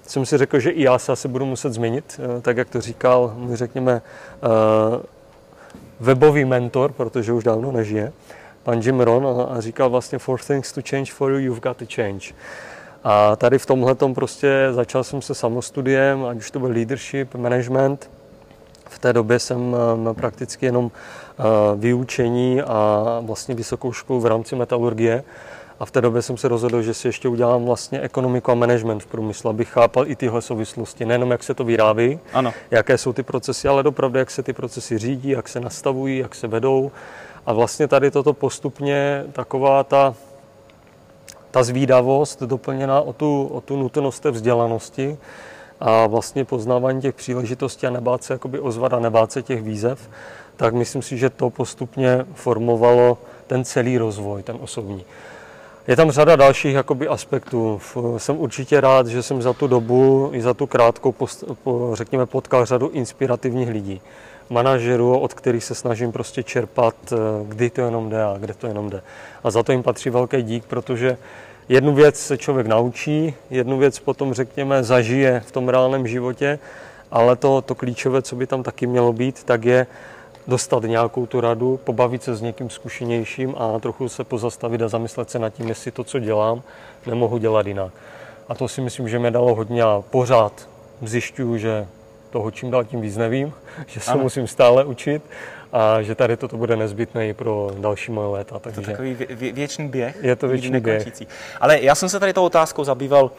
[0.06, 2.80] jsem si řekl, že i já se asi budu muset změnit, eh, tak jak to
[2.80, 5.02] říkal, my řekněme, eh,
[6.00, 8.12] webový mentor, protože už dávno nežije,
[8.62, 11.84] pan Jim Ron a říkal vlastně for things to change for you, you've got to
[11.94, 12.34] change.
[13.04, 18.10] A tady v tomhle prostě začal jsem se samostudiem, ať už to byl leadership, management.
[18.88, 19.76] V té době jsem
[20.10, 20.90] eh, prakticky jenom
[21.76, 25.24] vyučení a vlastně vysokou školu v rámci metalurgie.
[25.80, 29.00] A v té době jsem se rozhodl, že si ještě udělám vlastně ekonomiku a management
[29.00, 31.04] v průmyslu, abych chápal i tyhle souvislosti.
[31.04, 32.52] Nejenom jak se to vyrábí, ano.
[32.70, 36.34] jaké jsou ty procesy, ale dopravdy, jak se ty procesy řídí, jak se nastavují, jak
[36.34, 36.92] se vedou.
[37.46, 40.14] A vlastně tady toto postupně taková ta,
[41.50, 45.18] ta zvídavost doplněná o tu, o tu nutnost té vzdělanosti
[45.80, 50.10] a vlastně poznávání těch příležitostí a nebát se jakoby ozvat a nebát se těch výzev,
[50.56, 55.04] tak myslím si, že to postupně formovalo ten celý rozvoj, ten osobní.
[55.88, 57.80] Je tam řada dalších jakoby, aspektů.
[58.16, 62.26] Jsem určitě rád, že jsem za tu dobu i za tu krátkou, post, po, řekněme,
[62.26, 64.00] potkal řadu inspirativních lidí.
[64.50, 67.16] Manažerů, od kterých se snažím prostě čerpat, eh,
[67.48, 69.02] kdy to jenom jde a kde to jenom jde.
[69.44, 71.16] A za to jim patří velký dík, protože
[71.68, 76.58] jednu věc se člověk naučí, jednu věc potom, řekněme, zažije v tom reálném životě,
[77.10, 79.86] ale to, to klíčové, co by tam taky mělo být, tak je
[80.46, 85.30] dostat nějakou tu radu, pobavit se s někým zkušenějším a trochu se pozastavit a zamyslet
[85.30, 86.62] se nad tím, jestli to, co dělám,
[87.06, 87.92] nemohu dělat jinak.
[88.48, 90.68] A to si myslím, že mi dalo hodně a pořád
[91.02, 91.86] zjišťuju, že
[92.30, 93.52] toho čím dál tím víc nevím,
[93.86, 94.22] že se ano.
[94.22, 95.22] musím stále učit
[95.72, 98.58] a že tady toto bude nezbytné i pro další moje léta.
[98.58, 100.16] Takže to je takový vě- věčný běh.
[100.22, 101.08] Je to věčný běh.
[101.60, 103.30] Ale já jsem se tady tou otázkou zabýval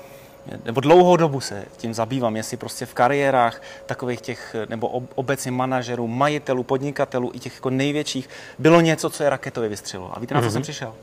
[0.66, 6.08] nebo dlouhou dobu se tím zabývám, jestli prostě v kariérách takových těch, nebo obecně manažerů,
[6.08, 8.30] majitelů, podnikatelů i těch jako největších
[8.60, 10.18] bylo něco, co je raketově vystřelilo.
[10.18, 10.52] A víte, na co mm-hmm.
[10.52, 10.94] jsem přišel?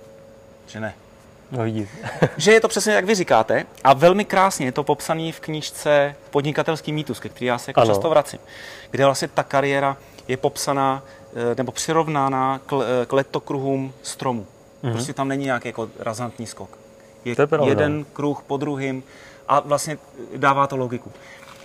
[0.66, 0.94] Že ne.
[1.52, 1.88] No vidí.
[2.36, 6.14] že je to přesně jak vy říkáte a velmi krásně je to popsané v knížce
[6.30, 7.90] Podnikatelský mýtus, ke který já se jako ano.
[7.90, 8.38] často vracím,
[8.90, 9.96] kde vlastně ta kariéra
[10.28, 11.02] je popsaná
[11.34, 14.46] eh, nebo přirovnána k, eh, k letokruhům stromu.
[14.84, 14.92] Mm-hmm.
[14.92, 16.78] Prostě tam není nějaký jako razantní skok.
[17.24, 19.02] Je, je jeden kruh po druhým
[19.48, 19.98] a vlastně
[20.36, 21.12] dává to logiku.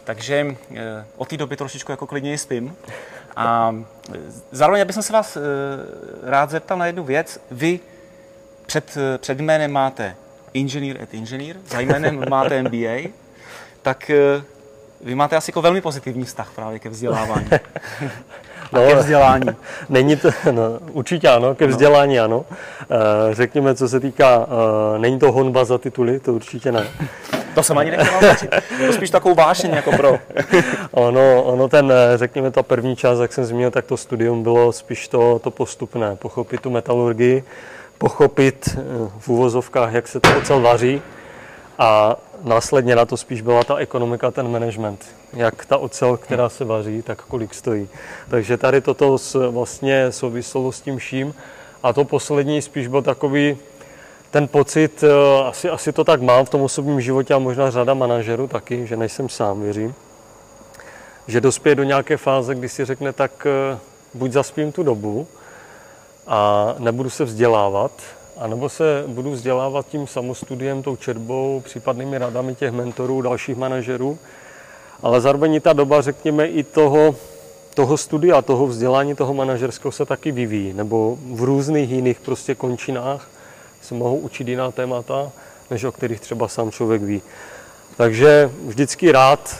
[0.03, 2.75] Takže eh, od té doby trošičku jako klidně spím.
[3.35, 3.75] A
[4.15, 4.19] eh,
[4.51, 5.41] zároveň bych se vás eh,
[6.23, 7.39] rád zeptal na jednu věc.
[7.51, 7.79] Vy
[8.65, 10.15] před, před jménem máte
[10.53, 13.09] inženýr et inženýr, za jménem máte MBA,
[13.81, 14.11] tak
[15.01, 17.49] vy máte asi jako velmi pozitivní vztah právě ke vzdělávání.
[18.73, 19.47] No, ke vzdělání.
[19.89, 21.71] Není to, no, určitě ano, ke no.
[21.71, 22.23] vzdělání no.
[22.23, 22.45] ano.
[23.31, 24.47] Řekněme, co se týká,
[24.97, 26.87] není to honba za tituly, to určitě ne.
[27.55, 28.19] To jsem ani nechtěl
[28.87, 30.19] To spíš takovou vášeň jako pro.
[30.91, 35.07] ono, ono ten, řekněme, ta první část, jak jsem zmínil, tak to studium bylo spíš
[35.07, 36.15] to, to postupné.
[36.15, 37.43] Pochopit tu metalurgii,
[37.97, 38.81] pochopit eh,
[39.19, 41.01] v úvozovkách, jak se to ocel vaří
[41.77, 45.05] a následně na to spíš byla ta ekonomika, ten management.
[45.33, 47.89] Jak ta ocel, která se vaří, tak kolik stojí.
[48.29, 49.17] Takže tady toto
[49.49, 51.33] vlastně souviselo s tím vším.
[51.83, 53.57] A to poslední spíš byl takový
[54.31, 57.93] ten pocit, eh, asi, asi to tak mám v tom osobním životě a možná řada
[57.93, 59.95] manažerů taky, že nejsem sám, věřím,
[61.27, 63.77] že dospěje do nějaké fáze, kdy si řekne, tak eh,
[64.13, 65.27] buď zaspím tu dobu
[66.27, 67.91] a nebudu se vzdělávat,
[68.39, 74.17] anebo se budu vzdělávat tím samostudiem, tou četbou, případnými radami těch mentorů, dalších manažerů,
[75.01, 77.15] ale zároveň ta doba, řekněme, i toho,
[77.73, 83.27] toho studia, toho vzdělání, toho manažerského se taky vyvíjí, nebo v různých jiných prostě končinách
[83.81, 85.31] se mohou učit jiná témata,
[85.69, 87.21] než o kterých třeba sám člověk ví.
[87.97, 89.57] Takže vždycky rád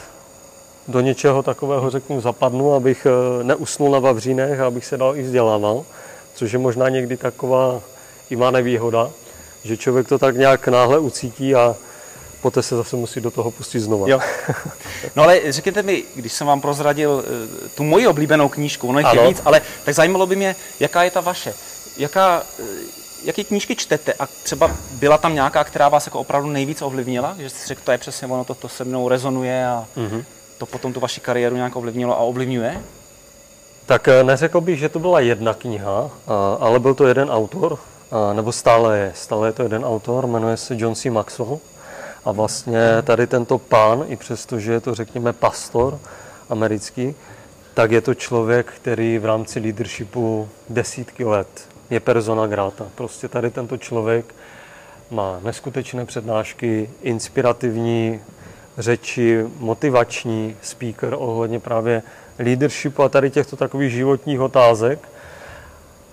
[0.88, 5.22] do něčeho takového, řeknu, zapadnu, abych eh, neusnul na vavřínech a abych se dal i
[5.22, 5.84] vzdělával,
[6.34, 7.80] což je možná někdy taková
[8.30, 9.10] i má nevýhoda,
[9.64, 11.76] že člověk to tak nějak náhle ucítí a
[12.42, 14.08] poté se zase musí do toho pustit znova.
[14.08, 14.20] Jo.
[15.16, 19.28] No ale řekněte mi, když jsem vám prozradil eh, tu moji oblíbenou knížku, ono je
[19.28, 21.54] víc, ale tak zajímalo by mě, jaká je ta vaše.
[21.96, 22.62] Jaká, eh,
[23.24, 27.50] jaké knížky čtete a třeba byla tam nějaká, která vás jako opravdu nejvíc ovlivnila, že
[27.50, 30.24] jste řekl, to je přesně ono, to, to se mnou rezonuje a mm-hmm.
[30.58, 32.82] to potom tu vaši kariéru nějak ovlivnilo a ovlivňuje?
[33.86, 36.10] Tak eh, neřekl bych, že to byla jedna kniha,
[36.60, 37.78] ale byl to jeden autor,
[38.32, 41.10] nebo stále je, stále je to jeden autor, jmenuje se John C.
[41.10, 41.58] Maxwell.
[42.24, 45.98] A vlastně tady tento pán, i přesto, že je to řekněme pastor
[46.50, 47.14] americký,
[47.74, 51.48] tak je to člověk, který v rámci leadershipu desítky let
[51.90, 52.86] je persona grata.
[52.94, 54.34] Prostě tady tento člověk
[55.10, 58.20] má neskutečné přednášky, inspirativní
[58.78, 62.02] řeči, motivační speaker ohledně právě
[62.38, 65.08] leadershipu a tady těchto takových životních otázek.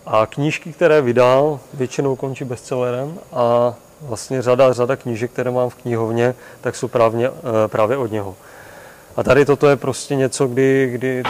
[0.06, 5.76] A knížky, které vydal, většinou končí bestsellerem a vlastně řada, řada knížek, které mám v
[5.76, 8.36] knihovně, tak jsou právě, eh, právě od něho.
[9.18, 11.24] A tady toto je prostě něco, kdy, kdy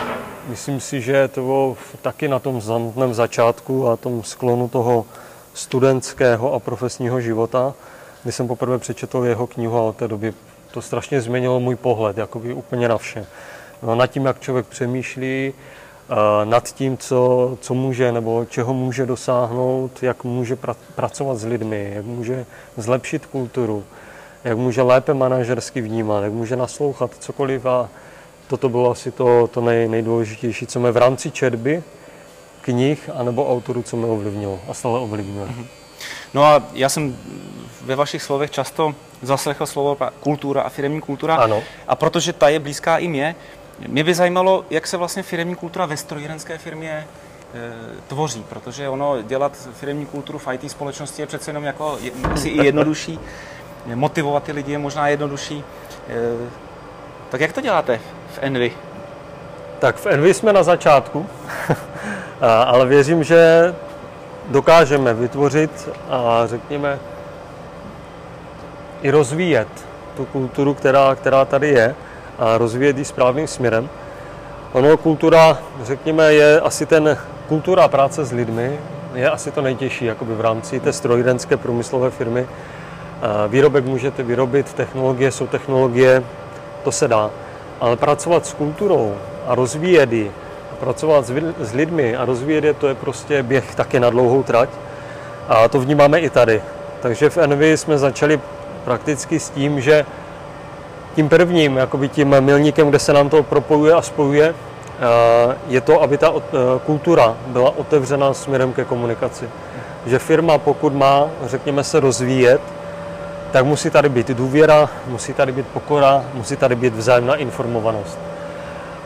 [0.47, 5.05] myslím si, že to bylo taky na tom samotném začátku a tom sklonu toho
[5.53, 7.73] studentského a profesního života,
[8.23, 10.33] kdy jsem poprvé přečetl jeho knihu a od té doby
[10.71, 13.25] to strašně změnilo můj pohled, jakoby úplně na vše.
[13.83, 15.53] No, nad tím, jak člověk přemýšlí,
[16.43, 21.91] nad tím, co, co může nebo čeho může dosáhnout, jak může pra, pracovat s lidmi,
[21.95, 22.45] jak může
[22.77, 23.83] zlepšit kulturu,
[24.43, 27.89] jak může lépe manažersky vnímat, jak může naslouchat cokoliv a
[28.47, 31.83] toto bylo asi to, to nej, nejdůležitější, co mě v rámci četby,
[32.61, 35.47] knih anebo autorů, co mě ovlivnilo a stále ovlivňuje.
[35.47, 35.65] Mm-hmm.
[36.33, 37.17] No a já jsem
[37.81, 41.35] ve vašich slovech často zaslechl slovo kultura a firmní kultura.
[41.35, 41.63] Ano.
[41.87, 43.35] A protože ta je blízká i mě,
[43.87, 47.07] mě by zajímalo, jak se vlastně firmní kultura ve strojírenské firmě
[48.07, 51.97] tvoří, protože ono dělat firmní kulturu v IT společnosti je přece jenom jako
[52.33, 53.19] asi i jednodušší,
[53.95, 55.63] motivovat ty lidi je možná jednodušší.
[56.09, 56.49] E,
[57.29, 57.99] tak jak to děláte
[58.33, 58.71] v Envy?
[59.79, 61.25] Tak v Envy jsme na začátku,
[62.65, 63.73] ale věřím, že
[64.47, 66.99] dokážeme vytvořit a řekněme
[69.01, 69.67] i rozvíjet
[70.17, 71.95] tu kulturu, která, která tady je
[72.39, 73.89] a rozvíjet ji správným směrem.
[74.73, 77.17] Ono kultura, řekněme, je asi ten
[77.47, 78.79] kultura práce s lidmi,
[79.13, 82.47] je asi to nejtěžší jakoby v rámci té strojírenské průmyslové firmy.
[83.47, 86.23] Výrobek můžete vyrobit, technologie jsou technologie,
[86.83, 87.31] to se dá.
[87.79, 89.15] Ale pracovat s kulturou
[89.47, 90.31] a rozvíjet ji,
[90.79, 91.25] pracovat
[91.59, 94.69] s lidmi a rozvíjet je, to je prostě běh taky na dlouhou trať.
[95.47, 96.61] A to vnímáme i tady.
[97.01, 98.39] Takže v Envy jsme začali
[98.83, 100.05] prakticky s tím, že
[101.15, 106.01] tím prvním, jakoby tím milníkem, kde se nám to propojuje a spojuje, eh, je to,
[106.01, 109.49] aby ta eh, kultura byla otevřená směrem ke komunikaci.
[110.05, 112.61] Že firma, pokud má, řekněme, se rozvíjet,
[113.51, 118.17] tak musí tady být důvěra, musí tady být pokora, musí tady být vzájemná informovanost.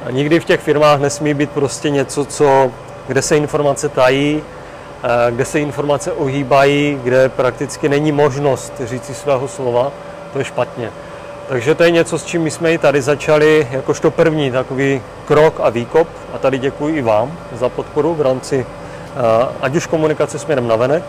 [0.06, 2.72] A nikdy v těch firmách nesmí být prostě něco, co,
[3.08, 4.44] kde se informace tají,
[5.04, 9.92] eh, kde se informace ohýbají, kde prakticky není možnost říct si svého slova,
[10.34, 10.92] to je špatně.
[11.50, 15.60] Takže to je něco, s čím my jsme i tady začali jakožto první takový krok
[15.64, 16.08] a výkop.
[16.34, 20.76] A tady děkuji i vám za podporu v rámci eh, ať už komunikace směrem na
[20.76, 21.04] venek,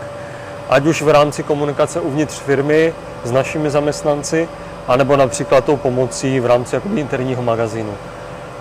[0.69, 4.49] ať už v rámci komunikace uvnitř firmy s našimi zaměstnanci,
[4.87, 7.93] anebo například tou pomocí v rámci jakoby interního magazínu,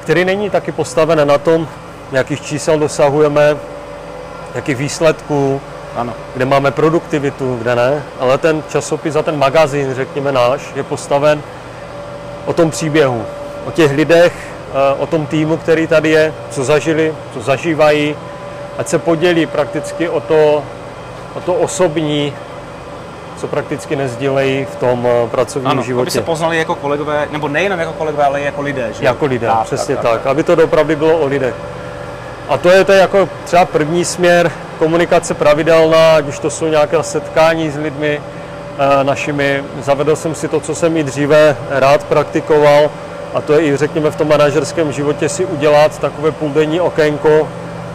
[0.02, 1.68] který není taky postaven na tom,
[2.12, 3.56] jakých čísel dosahujeme,
[4.54, 5.60] jakých výsledků,
[5.96, 6.14] ano.
[6.34, 11.42] kde máme produktivitu, kde ne, ale ten časopis a ten magazín, řekněme náš, je postaven
[12.46, 13.24] o tom příběhu,
[13.66, 14.32] o těch lidech,
[14.70, 18.16] eh, o tom týmu, který tady je, co zažili, co zažívají,
[18.78, 20.62] ať se podělí prakticky o to,
[21.34, 22.32] o to osobní,
[23.36, 26.02] co prakticky nezdílejí v tom eh, pracovním ano, životě.
[26.02, 28.92] aby se poznali jako kolegové, nebo nejenom jako kolegové, ale i jako lidé.
[28.92, 29.04] Že?
[29.04, 31.54] Jako lidé, tak, přesně tak, tak, tak, aby to opravdu bylo o lidech.
[32.48, 37.70] A to je to jako třeba první směr, komunikace pravidelná, když to jsou nějaké setkání
[37.70, 38.20] s lidmi,
[39.02, 39.64] našimi.
[39.82, 42.90] Zavedl jsem si to, co jsem i dříve rád praktikoval,
[43.34, 47.48] a to je i řekněme v tom manažerském životě si udělat takové půldenní okénko,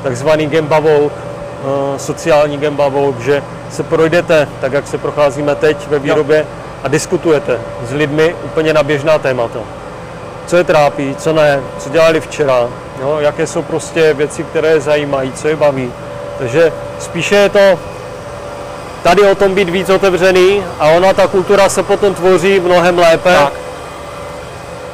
[0.04, 5.88] takzvaný Gemba Walk, eh, sociální Gemba Walk, že se projdete, tak jak se procházíme teď
[5.88, 6.45] ve výrobě,
[6.84, 9.60] a diskutujete s lidmi úplně na běžná témata.
[10.48, 12.69] Co je trápí, co ne, co dělali včera,
[13.02, 15.91] jo, jaké jsou prostě věci, které je zajímají, co je baví.
[16.38, 17.80] Takže spíše je to
[19.06, 23.36] tady o tom být víc otevřený a ona, ta kultura se potom tvoří mnohem lépe,
[23.36, 23.54] tak.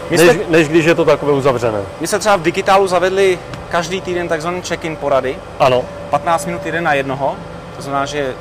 [0.09, 1.81] než, jste, než když je to takové uzavřené.
[1.99, 5.35] My se třeba v digitálu zavedli každý týden takzvaný check-in porady.
[5.59, 5.85] Ano.
[6.09, 7.35] 15 minut jeden na jednoho,
[7.75, 8.33] to znamená, že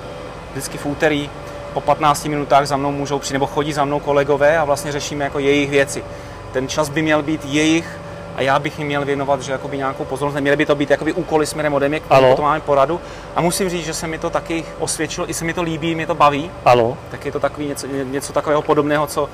[0.52, 1.30] vždycky v úterý
[1.72, 5.24] po 15 minutách za mnou můžou přijít, nebo chodí za mnou kolegové a vlastně řešíme
[5.24, 6.04] jako jejich věci.
[6.52, 7.99] Ten čas by měl být jejich
[8.36, 10.34] a já bych jim měl věnovat že jakoby nějakou pozornost.
[10.34, 13.00] Neměly by to být jakoby úkoly směrem ode mě, potom máme poradu.
[13.36, 16.06] A musím říct, že se mi to taky osvědčilo, i se mi to líbí, mě
[16.06, 16.50] to baví.
[16.64, 16.96] Ano.
[17.10, 19.28] Tak je to takový něco, něco takového podobného, co,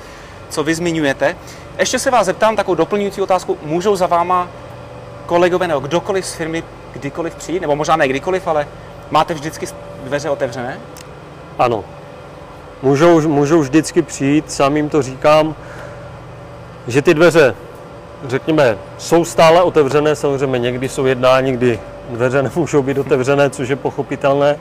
[0.49, 1.35] co vy zmiňujete.
[1.79, 3.57] Ještě se vás zeptám takovou doplňující otázku.
[3.61, 4.47] Můžou za váma
[5.25, 8.67] kolegové nebo kdokoliv z firmy kdykoliv přijít, nebo možná ne kdykoliv, ale
[9.11, 9.67] máte vždycky
[10.03, 10.79] dveře otevřené?
[11.59, 11.83] Ano.
[12.81, 15.55] Můžou, můžou vždycky přijít, sám jim to říkám,
[16.87, 17.55] že ty dveře
[18.25, 23.75] řekněme, jsou stále otevřené, samozřejmě někdy jsou jednání, kdy dveře nemůžou být otevřené, což je
[23.75, 24.55] pochopitelné,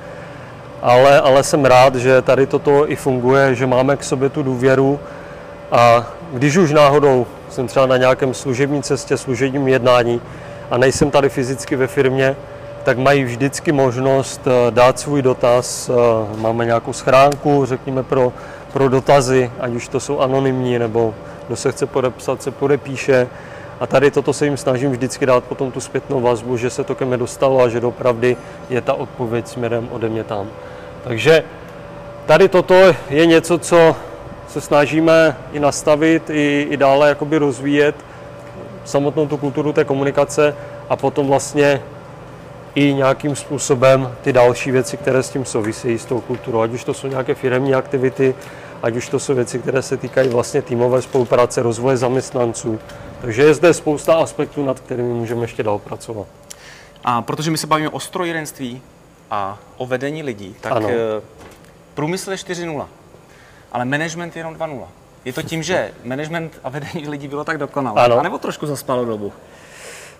[0.83, 5.01] ale, ale jsem rád, že tady toto i funguje, že máme k sobě tu důvěru
[5.73, 10.21] a když už náhodou jsem třeba na nějakém služební cestě, služebním jednání
[10.71, 12.37] a nejsem tady fyzicky ve firmě,
[12.85, 15.90] tak mají vždycky možnost eh, dát svůj dotaz.
[15.90, 15.92] Eh,
[16.40, 18.33] máme nějakou schránku, řekněme, pro,
[18.73, 21.14] pro dotazy, ať už to jsou anonymní nebo
[21.46, 23.28] kdo se chce podepsat, se podepíše.
[23.80, 26.94] A tady toto se jim snažím vždycky dát potom tu zpětnou vazbu, že se to
[26.94, 28.37] ke mně dostalo a že dopravdy
[28.70, 30.46] je ta odpověď směrem ode mě tam.
[31.04, 31.44] Takže
[32.26, 33.96] tady toto je něco, co
[34.48, 37.94] se snažíme i nastavit, i, i dále jakoby rozvíjet
[38.85, 40.54] samotnou tu kulturu té komunikace
[40.88, 41.82] a potom vlastně
[42.74, 46.84] i nějakým způsobem ty další věci, které s tím souvisejí s tou kulturou, ať už
[46.84, 48.34] to jsou nějaké firemní aktivity,
[48.83, 52.79] ať už to jsou věci, které se týkají vlastně týmové spolupráce, rozvoje zaměstnanců.
[53.20, 56.27] Takže je zde spousta aspektů, nad kterými můžeme ještě dál pracovat.
[57.05, 58.83] A protože my se bavíme o strojírenství
[59.31, 60.89] a o vedení lidí, tak ano.
[60.91, 61.22] Eh,
[61.95, 62.87] průmysl je 4.0,
[63.72, 64.87] ale management je jenom 2.0.
[65.24, 68.18] Je to tím, že management a vedení lidí bylo tak dokonalé, ano.
[68.18, 69.33] anebo trošku zaspalo dobu?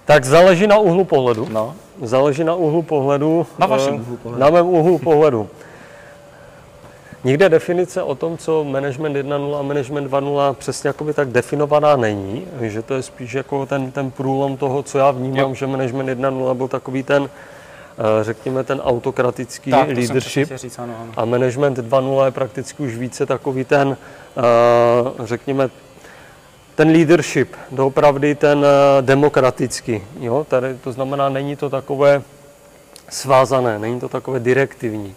[0.05, 1.49] Tak záleží na úhlu pohledu.
[1.51, 1.75] No.
[2.03, 3.47] Záleží na úhlu pohledu.
[3.59, 4.41] Na vašem eh, úhlu pohledu.
[4.41, 5.51] Na mém úhlu pohledu.
[7.27, 12.47] Nikde definice o tom, co management 1.0 a management 2.0 přesně jakoby tak definovaná není,
[12.61, 15.55] že to je spíš jako ten, ten průlom toho, co já vnímám, Jo.
[15.55, 17.29] že management 1.0 byl takový ten,
[17.99, 21.13] eh, řekněme, ten autokratický Tak, leadership říct, ano, ano.
[21.17, 23.97] a management 2.0 je prakticky už více takový ten,
[24.37, 25.69] eh, řekněme,
[26.75, 30.03] ten leadership, doopravdy ten eh, demokratický.
[30.21, 30.47] Jo?
[30.49, 32.23] Tady to znamená, není to takové
[33.11, 35.15] svázané, není to takové direktivní.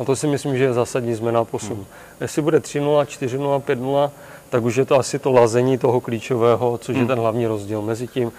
[0.00, 1.76] A to si myslím, že je zásadní změna posun.
[1.76, 1.86] Hmm.
[2.20, 4.10] Jestli bude 3.0, 4.0, 5.0,
[4.50, 8.06] tak už je to asi to lazení toho klíčového, což je ten hlavní rozdíl mezi
[8.06, 8.32] tím.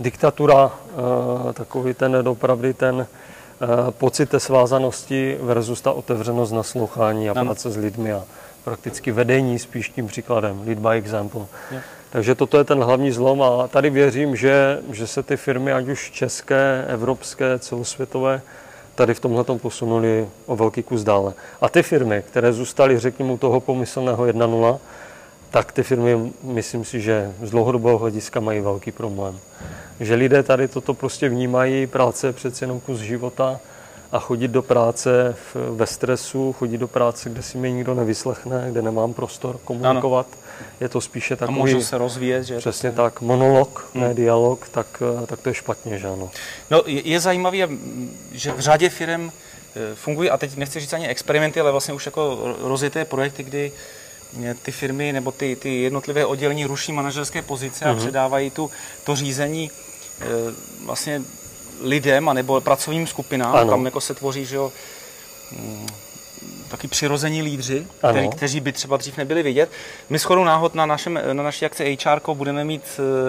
[0.00, 7.34] Diktatura, eh, takový ten dopravdy ten eh, pocit té svázanosti versus ta otevřenost naslouchání a
[7.34, 8.24] práce s lidmi a
[8.64, 11.46] prakticky vedení spíš tím příkladem, lead by example.
[11.70, 11.78] Jo.
[12.10, 15.88] Takže toto je ten hlavní zlom a tady věřím, že, že se ty firmy, ať
[15.88, 18.42] už české, evropské, celosvětové,
[18.94, 21.34] tady v tomhle posunuli o velký kus dále.
[21.60, 24.78] A ty firmy, které zůstaly, řekněme, u toho pomyslného 1.0,
[25.50, 29.38] tak ty firmy, myslím si, že z dlouhodobého hlediska mají velký problém.
[30.00, 33.60] Že lidé tady toto prostě vnímají, práce je přece jenom kus života
[34.12, 38.66] a chodit do práce v, ve stresu, chodit do práce, kde si mě nikdo nevyslechne,
[38.70, 40.26] kde nemám prostor komunikovat,
[40.80, 41.58] je to spíše A takový...
[41.58, 42.58] můžu se rozvíjet, že?
[42.58, 44.02] Přesně tak, monolog, Hmm.
[44.02, 46.30] ne dialog, tak, tak to je špatně, že ano.
[46.70, 47.56] No, je, je zajímavé,
[48.32, 52.06] že v řadě firm eh, fungují, a teď nechci říct ani experimenty, ale vlastně už
[52.06, 53.72] jako rozjeté projekty, kdy
[54.44, 58.70] eh, ty firmy nebo ty, ty jednotlivé oddělení ruší manažerské pozice a předávají tu,
[59.04, 59.70] to řízení
[60.20, 60.24] eh,
[60.84, 61.22] vlastně
[61.80, 63.56] lidem anebo pracovním skupinám.
[63.56, 63.70] Ano.
[63.70, 64.72] Tam jako se tvoří, že jo,
[65.52, 65.86] mm,
[66.68, 69.70] taky přirození lídři, který, kteří by třeba dřív nebyli vidět.
[70.10, 72.82] My shodou náhod na, našem, na naší akci HR budeme mít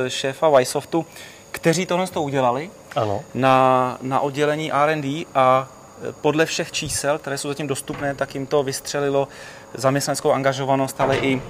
[0.05, 1.05] eh, šéfa Vysoftu,
[1.53, 5.67] kteří tohle to udělali Ano, na, na oddělení R&D a
[6.09, 9.27] e, podle všech čísel, které jsou zatím dostupné, tak jim to vystřelilo
[9.73, 11.41] zaměstnaneckou angažovanost, ale i,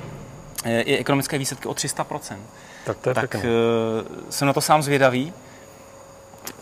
[0.63, 2.37] e, i ekonomické výsledky o 300%.
[2.85, 3.35] tak to je Tak
[4.29, 5.33] jsem na to sám zvědavý.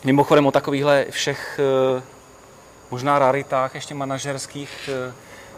[0.03, 2.01] Mimochodem o takovýchhle všech e,
[2.91, 5.13] možná raritách, ještě manažerských, e,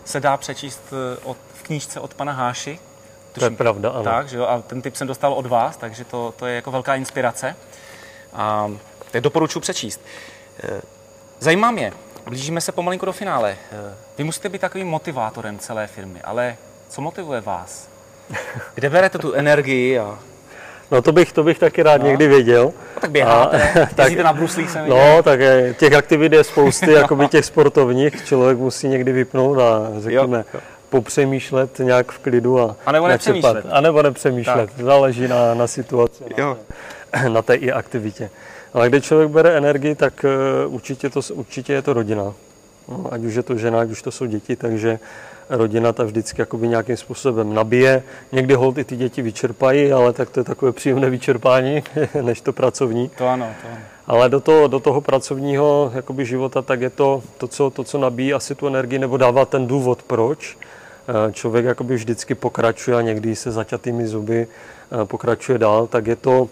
[0.06, 2.80] se dá přečíst e, od, v knížce od pana Háši.
[3.34, 4.04] To je pravda, ano.
[4.04, 4.46] Tak, že jo?
[4.46, 7.56] A ten tip jsem dostal od vás, takže to, to je jako velká inspirace.
[8.34, 8.72] A
[9.12, 10.02] tak doporučuji přečíst.
[10.64, 10.82] Eh,
[11.40, 11.94] Zajímá mě,
[12.26, 13.58] blížíme se pomalinku do finále.
[13.72, 16.58] Eh, Vy musíte být takovým motivátorem celé firmy, ale
[16.90, 17.88] co motivuje vás?
[18.76, 20.00] Kde berete tu energii?
[20.00, 20.20] A...
[20.92, 22.08] No to bych, to bych taky rád No.
[22.08, 22.64] někdy věděl.
[22.96, 24.98] No, tak běháte, tak- jezdíte na bruslích, jsem viděl.
[24.98, 28.26] No, tak je, těch aktivit je spousty, jakoby těch sportovních.
[28.26, 30.60] Člověk musí někdy vypnout a řekněme, jo.
[30.90, 33.66] popřemýšlet nějak v klidu a A nebo nepřemýšlet.
[33.72, 34.70] A nebo nepřemýšlet.
[34.80, 36.58] Záleží na, na situaci, Jo.
[37.24, 38.30] na, na té i aktivitě.
[38.74, 42.34] Ale kde člověk bere energii, tak eh, určitě, to, určitě je to rodina.
[42.88, 45.00] No, ať už je to žena, ať už to jsou děti, takže
[45.50, 48.04] rodina ta vždycky jakoby nějakým způsobem nabije.
[48.32, 51.84] Někdy hold i ty děti vyčerpají, ale tak to je takové příjemné vyčerpání,
[52.22, 53.10] než to pracovní.
[53.18, 53.78] To ano, to ano.
[54.08, 57.98] Ale do toho, do toho pracovního jakoby života, tak je to, to, co, to, co
[57.98, 60.58] nabíjí asi tu energii, nebo dává ten důvod, proč.
[61.08, 66.16] Eh, Člověk jakoby vždycky pokračuje a někdy se zaťatými zuby eh, pokračuje dál, tak je
[66.16, 66.50] to,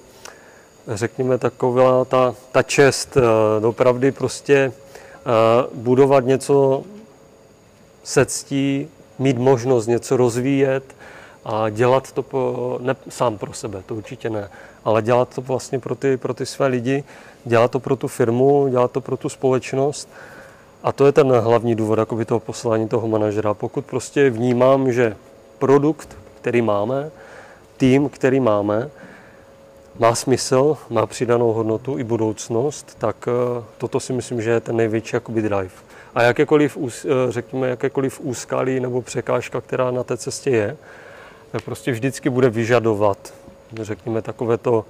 [0.88, 3.22] řekněme, taková ta, ta čest, eh,
[3.62, 4.72] dopravdy prostě
[5.74, 6.84] budovat něco
[8.04, 8.88] se ctí,
[9.20, 10.84] mít možnost něco rozvíjet
[11.46, 14.50] a dělat to po, ne sám pro sebe, to určitě ne,
[14.86, 17.04] ale dělat to vlastně pro ty, pro ty své lidi,
[17.46, 20.10] dělat to pro tu firmu, dělat to pro tu společnost.
[20.84, 23.54] A to je ten hlavní důvod jakoby toho poslání toho manažera.
[23.54, 25.16] Pokud prostě vnímám, že
[25.60, 27.12] produkt, který máme,
[27.78, 28.90] tým, který máme,
[30.00, 34.76] má smysl, má přidanou hodnotu i budoucnost, tak eh, toto si myslím, že je ten
[34.76, 35.91] největší jakoby drive.
[36.16, 40.78] A jakékoliv, eh, řekněme, jakékoliv úskalí nebo překážka, která na té cestě je,
[41.52, 43.34] tak prostě vždycky bude vyžadovat,
[43.82, 44.86] řekněme, takové to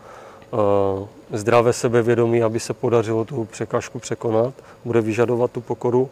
[0.53, 4.53] eh, zdravé sebevědomí, aby se podařilo tu překážku překonat,
[4.85, 6.09] bude vyžadovat tu pokoru,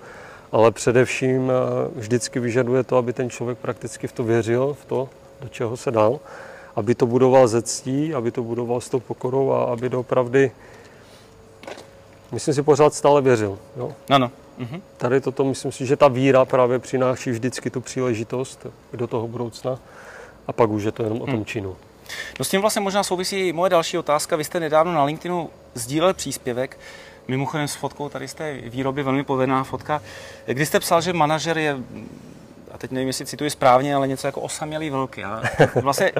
[0.51, 1.53] ale především eh,
[1.95, 5.09] vždycky vyžaduje to, aby ten člověk prakticky v to věřil, v to,
[5.41, 6.19] do čeho se dal,
[6.75, 10.51] aby to budoval ze ctí, aby to budoval s tou pokorou a aby doopravdy,
[12.31, 13.57] myslím si, pořád stále věřil.
[13.77, 13.91] Jo?
[14.09, 14.31] Ano.
[14.59, 14.81] Mhm.
[14.97, 19.79] Tady toto, myslím si, že ta víra právě přináší vždycky tu příležitost do toho budoucna
[20.47, 21.75] a pak už je to jenom o tom činu.
[22.39, 24.35] No s tím vlastně možná souvisí i moje další otázka.
[24.35, 26.79] Vy jste nedávno na LinkedInu sdílel příspěvek,
[27.27, 30.01] mimochodem s fotkou tady z té výroby, velmi povedená fotka,
[30.45, 31.77] kdy jste psal, že manažer je,
[32.71, 35.17] a teď nevím, jestli cituji správně, ale něco jako osamělý vlk.
[35.17, 35.41] Já,
[35.81, 36.11] vlastně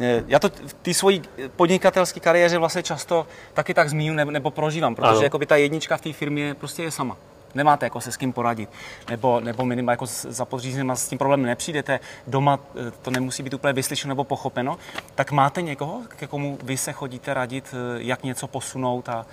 [0.00, 1.22] eh, já to v té svojí
[1.56, 6.00] podnikatelské kariéře vlastně často taky tak zmíním nebo, prožívám, protože jako by ta jednička v
[6.00, 7.16] té firmě prostě je sama.
[7.54, 8.68] Nemáte jako se s kým poradit,
[9.10, 13.54] nebo, nebo minimálně jako za podřízeným s tím problémem nepřijdete, doma eh, to nemusí být
[13.54, 14.78] úplně vyslyšeno nebo pochopeno,
[15.14, 19.26] tak máte někoho, ke komu vy se chodíte radit, jak něco posunout a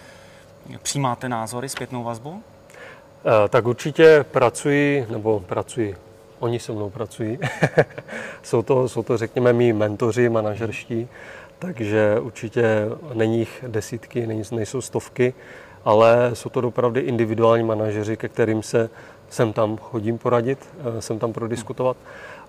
[0.84, 2.44] přijímáte názory, zpětnou vazbu?
[3.50, 5.96] Tak určitě pracuji, nebo pracuji,
[6.40, 7.40] oni se mnou pracují.
[8.44, 11.08] jsou, to, jsou to, řekněme, mý mentoři, manažerští,
[11.60, 12.64] takže určitě
[13.14, 15.34] není jich desítky, nejsou stovky,
[15.86, 18.90] ale jsou to opravdu individuální manažeři, ke kterým se
[19.30, 20.60] sem tam chodím poradit,
[20.98, 21.98] eh, sem tam prodiskutovat.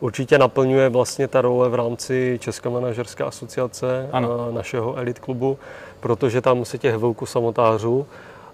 [0.01, 4.29] Určitě naplňuje vlastně ta role v rámci České manažerské asociace ano.
[4.49, 5.59] Eh, našeho elit klubu,
[6.01, 8.07] protože tam se těch velků samotářů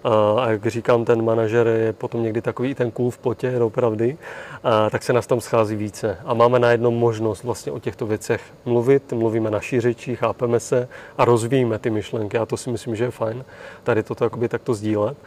[0.03, 4.17] a jak říkám, ten manažer je potom někdy takový ten kůl v potě, opravdy,
[4.63, 6.17] a tak se nás tam schází více.
[6.25, 10.87] A máme najednou možnost vlastně o těchto věcech mluvit, mluvíme naší řeči, chápeme se
[11.17, 13.45] a rozvíjíme ty myšlenky a to si myslím, že je fajn,
[13.83, 15.17] tady toto jakoby takto sdílet.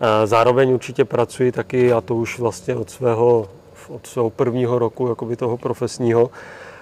[0.00, 3.48] A zároveň určitě pracuji taky, a to už vlastně od svého,
[3.88, 6.30] od svého prvního roku jakoby toho profesního,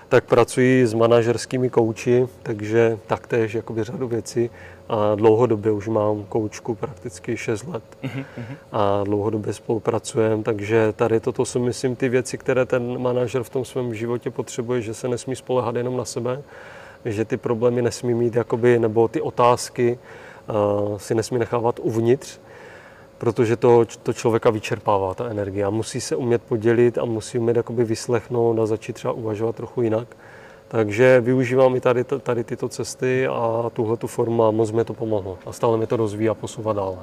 [0.08, 4.50] tak pracuji s manažerskými kouči, takže taktéž jakoby řadu věcí
[4.92, 8.24] a dlouhodobě už mám koučku prakticky 6 let uh-huh.
[8.72, 13.64] a dlouhodobě spolupracujeme, takže tady toto jsou, myslím, ty věci, které ten manažer v tom
[13.64, 16.42] svém životě potřebuje, že se nesmí spolehat jenom na sebe,
[17.04, 19.98] že ty problémy nesmí mít, jakoby, nebo ty otázky
[20.88, 22.38] uh, si nesmí nechávat uvnitř,
[23.18, 25.64] protože to, to člověka vyčerpává, ta energie.
[25.64, 29.82] A musí se umět podělit a musí umět jakoby vyslechnout a začít třeba uvažovat trochu
[29.82, 30.16] jinak.
[30.72, 34.94] Takže využívám i tady, tady tyto cesty a tuhle tu formu a moc mi to
[34.94, 35.38] pomohlo.
[35.46, 36.96] A stále mi to rozvíjí a posouvá dále.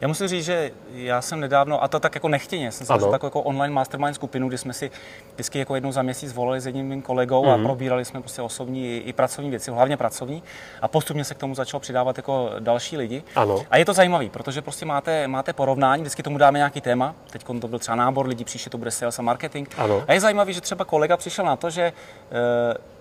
[0.00, 3.26] Já musím říct, že já jsem nedávno, a to tak jako nechtěně, jsem se takovou
[3.26, 4.90] jako online mastermind skupinu, kdy jsme si
[5.34, 7.52] vždycky jako jednou za měsíc volali s jedním mým kolegou mm-hmm.
[7.52, 7.66] a mhm.
[7.66, 10.42] probírali jsme prostě osobní i, i pracovní věci, hlavně pracovní.
[10.82, 13.22] A postupně se k tomu začalo přidávat jako další lidi.
[13.36, 13.62] Ano.
[13.70, 17.14] A je to zajímavé, protože prostě máte, máte porovnání, vždycky tomu dáme nějaký téma.
[17.30, 19.68] Teď to byl třeba nábor lidí, příště to bude sales a marketing.
[19.76, 20.04] Ano.
[20.08, 22.93] A je zajímavé, že třeba kolega přišel na to, že e,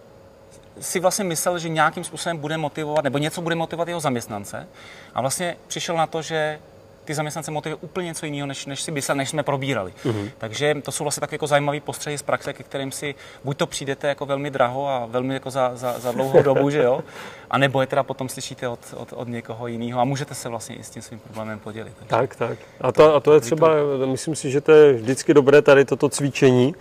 [0.79, 4.67] si vlastně myslel, že nějakým způsobem bude motivovat, nebo něco bude motivovat jeho zaměstnance.
[5.15, 6.59] A vlastně přišel na to, že
[7.05, 9.93] ty zaměstnance motivuje úplně něco jiného, než, než si myslel, než jsme probírali.
[10.05, 10.31] Mm-hmm.
[10.37, 13.67] Takže to jsou vlastně takové jako zajímavé postřehy z praxe, ke kterým si buď to
[13.67, 17.03] přijdete jako velmi draho a velmi jako za, za, za dlouhou dobu, že jo,
[17.49, 20.75] a nebo je teda potom slyšíte od, od, od někoho jiného a můžete se vlastně
[20.75, 21.93] i s tím svým problémem podělit.
[21.97, 22.57] Takže tak, tak.
[22.81, 23.69] A to, a to je třeba,
[24.05, 26.75] myslím si, že to je vždycky dobré tady toto cvičení,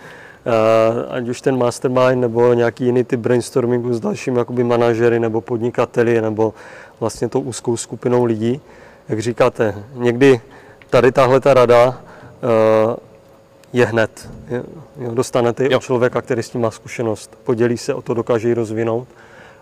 [1.09, 6.21] ať už ten mastermind nebo nějaký jiný typ brainstormingu s dalšími jakoby manažery nebo podnikateli
[6.21, 6.53] nebo
[6.99, 8.61] vlastně tou úzkou skupinou lidí.
[9.09, 10.41] Jak říkáte, někdy
[10.89, 12.01] tady tahle ta rada
[12.43, 12.95] eh,
[13.73, 14.29] je hned.
[15.13, 17.37] Dostanete ji od člověka, který s tím má zkušenost.
[17.43, 19.07] Podělí se o to, dokáže ji rozvinout.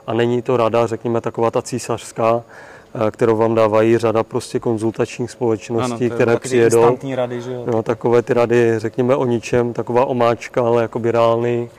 [0.08, 2.81] A není to rada, řekněme, taková ta císařská, Eh,
[3.12, 6.98] kterou vám dávají řada prostě konzultačních společností, ano, které přijedou.
[7.16, 7.64] rady, že jo?
[7.66, 11.70] No, takové ty rady, řekněme o ničem, taková omáčka, ale jakoby reálný,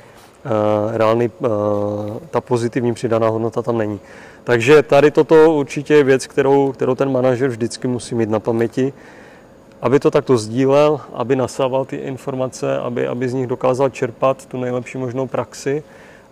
[0.44, 1.48] uh, reálný uh,
[2.30, 4.00] ta pozitivní přidaná hodnota tam není.
[4.44, 8.92] Takže tady toto určitě je věc, kterou, kterou ten manažer vždycky musí mít na paměti,
[9.82, 14.60] aby to takto sdílel, aby nasával ty informace, aby, aby z nich dokázal čerpat tu
[14.60, 15.82] nejlepší možnou praxi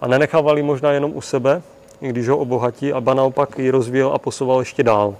[0.00, 1.62] a nenechával ji možná jenom u sebe,
[2.00, 5.16] když ho obohatí, a ba naopak ji rozvíjel a posouval ještě dál.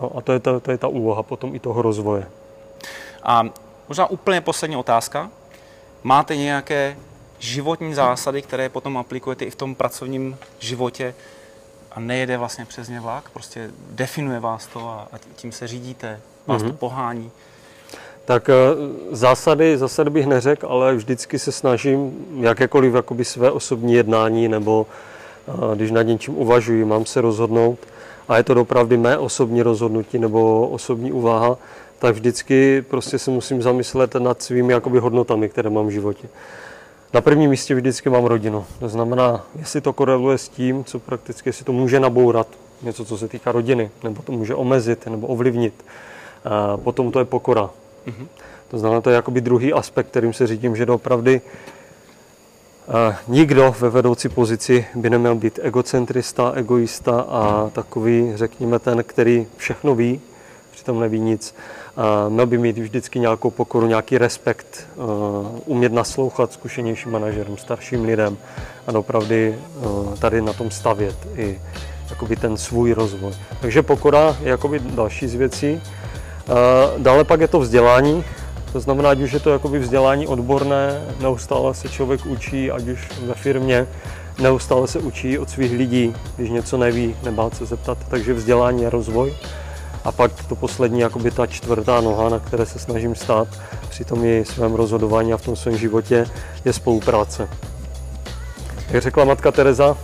[0.00, 2.26] No, a to je, ta, to je ta úloha potom i toho rozvoje.
[3.22, 3.42] A
[3.88, 5.30] možná úplně poslední otázka.
[6.02, 6.96] Máte nějaké
[7.38, 11.14] životní zásady, které potom aplikujete i v tom pracovním životě
[11.92, 13.30] a nejede vlastně přes ně vlak?
[13.30, 16.64] Prostě definuje vás to a, a tím se řídíte, vás mm-hmm.
[16.64, 16.76] to mhm.
[16.76, 17.30] pohání?
[18.24, 18.54] Tak eh,
[19.10, 24.86] zásady, zásady bych neřekl, ale vždycky se snažím jakékoliv jakoby své osobní jednání nebo
[25.74, 27.78] když nad něčím uvažuji, mám se rozhodnout
[28.28, 31.56] a je to opravdu mé osobní rozhodnutí nebo osobní úvaha,
[31.98, 36.28] tak vždycky prostě se musím zamyslet nad svými jakoby hodnotami, které mám v životě.
[37.14, 38.64] Na prvním místě vždycky mám rodinu.
[38.78, 42.46] To znamená, jestli to koreluje s tím, co prakticky, jestli to může nabourat,
[42.82, 45.84] něco, co se týká rodiny, nebo to může omezit, nebo ovlivnit.
[46.44, 47.70] A potom to je pokora.
[48.06, 48.26] Mm-hmm.
[48.68, 51.30] To znamená, to je jakoby druhý aspekt, kterým se řídím, že opravdu
[53.28, 59.94] Nikdo ve vedoucí pozici by neměl být egocentrista, egoista a takový, řekněme, ten, který všechno
[59.94, 60.20] ví,
[60.70, 61.54] přitom neví nic.
[62.28, 64.86] Měl by mít vždycky nějakou pokoru, nějaký respekt,
[65.66, 68.38] umět naslouchat zkušenějším manažerům, starším lidem
[68.86, 69.34] a opravdu
[70.18, 71.60] tady na tom stavět i
[72.10, 73.32] jakoby ten svůj rozvoj.
[73.60, 75.82] Takže pokora je jakoby další z věcí.
[76.98, 78.24] Dále pak je to vzdělání,
[78.72, 83.08] to znamená, ať už je to jakoby vzdělání odborné, neustále se člověk učí, ať už
[83.26, 83.86] ve firmě
[84.38, 88.90] neustále se učí od svých lidí, když něco neví, nebát se zeptat, takže vzdělání a
[88.90, 89.34] rozvoj.
[90.04, 93.48] A pak to poslední, jakoby ta čtvrtá noha, na které se snažím stát
[93.88, 96.26] při tom i svém rozhodování a v tom svém životě,
[96.64, 97.48] je spolupráce.
[98.90, 99.96] Jak řekla matka Teresa,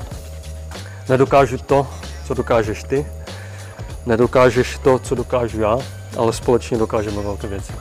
[1.09, 1.87] nedokážu to,
[2.27, 3.07] co dokážeš ty,
[4.07, 5.79] nedokážeš to, co dokážu já,
[6.17, 7.73] ale společně dokážeme velké věci.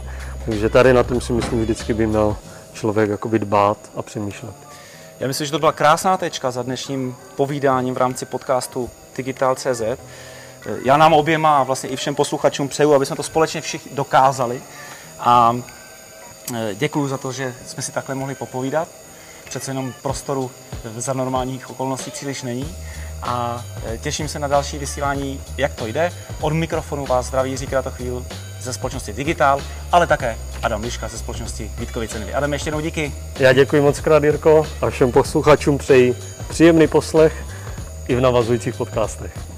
[0.46, 2.38] Takže tady na tom si myslím, vždycky by měl
[2.74, 4.54] člověk jakoby dbát a přemýšlet.
[5.20, 9.82] Já myslím, že to byla krásná tečka za dnešním povídáním v rámci podcastu Digital.cz.
[10.86, 14.62] Já nám oběma a vlastně i všem posluchačům přeju, aby jsme to společně všichni dokázali.
[15.20, 15.56] A
[16.56, 18.88] e, děkuji za to, že jsme si takhle mohli popovídat.
[19.50, 20.52] Přece jenom prostoru
[20.98, 22.76] za normálních okolností příliš není.
[23.22, 26.12] A e, těším se na další vysílání, jak to jde.
[26.42, 28.26] Od mikrofonu vás zdraví Jiří chvíli
[28.66, 29.62] ze společnosti Digital,
[29.92, 32.34] ale také Adam Liška ze společnosti Vítkovice Nivy.
[32.34, 33.14] Adam, ještě jednou díky.
[33.40, 36.16] Já děkuji moc krát, Jirko, a všem posluchačům přeji
[36.50, 37.46] příjemný poslech
[38.08, 39.55] i v navazujících podcastech.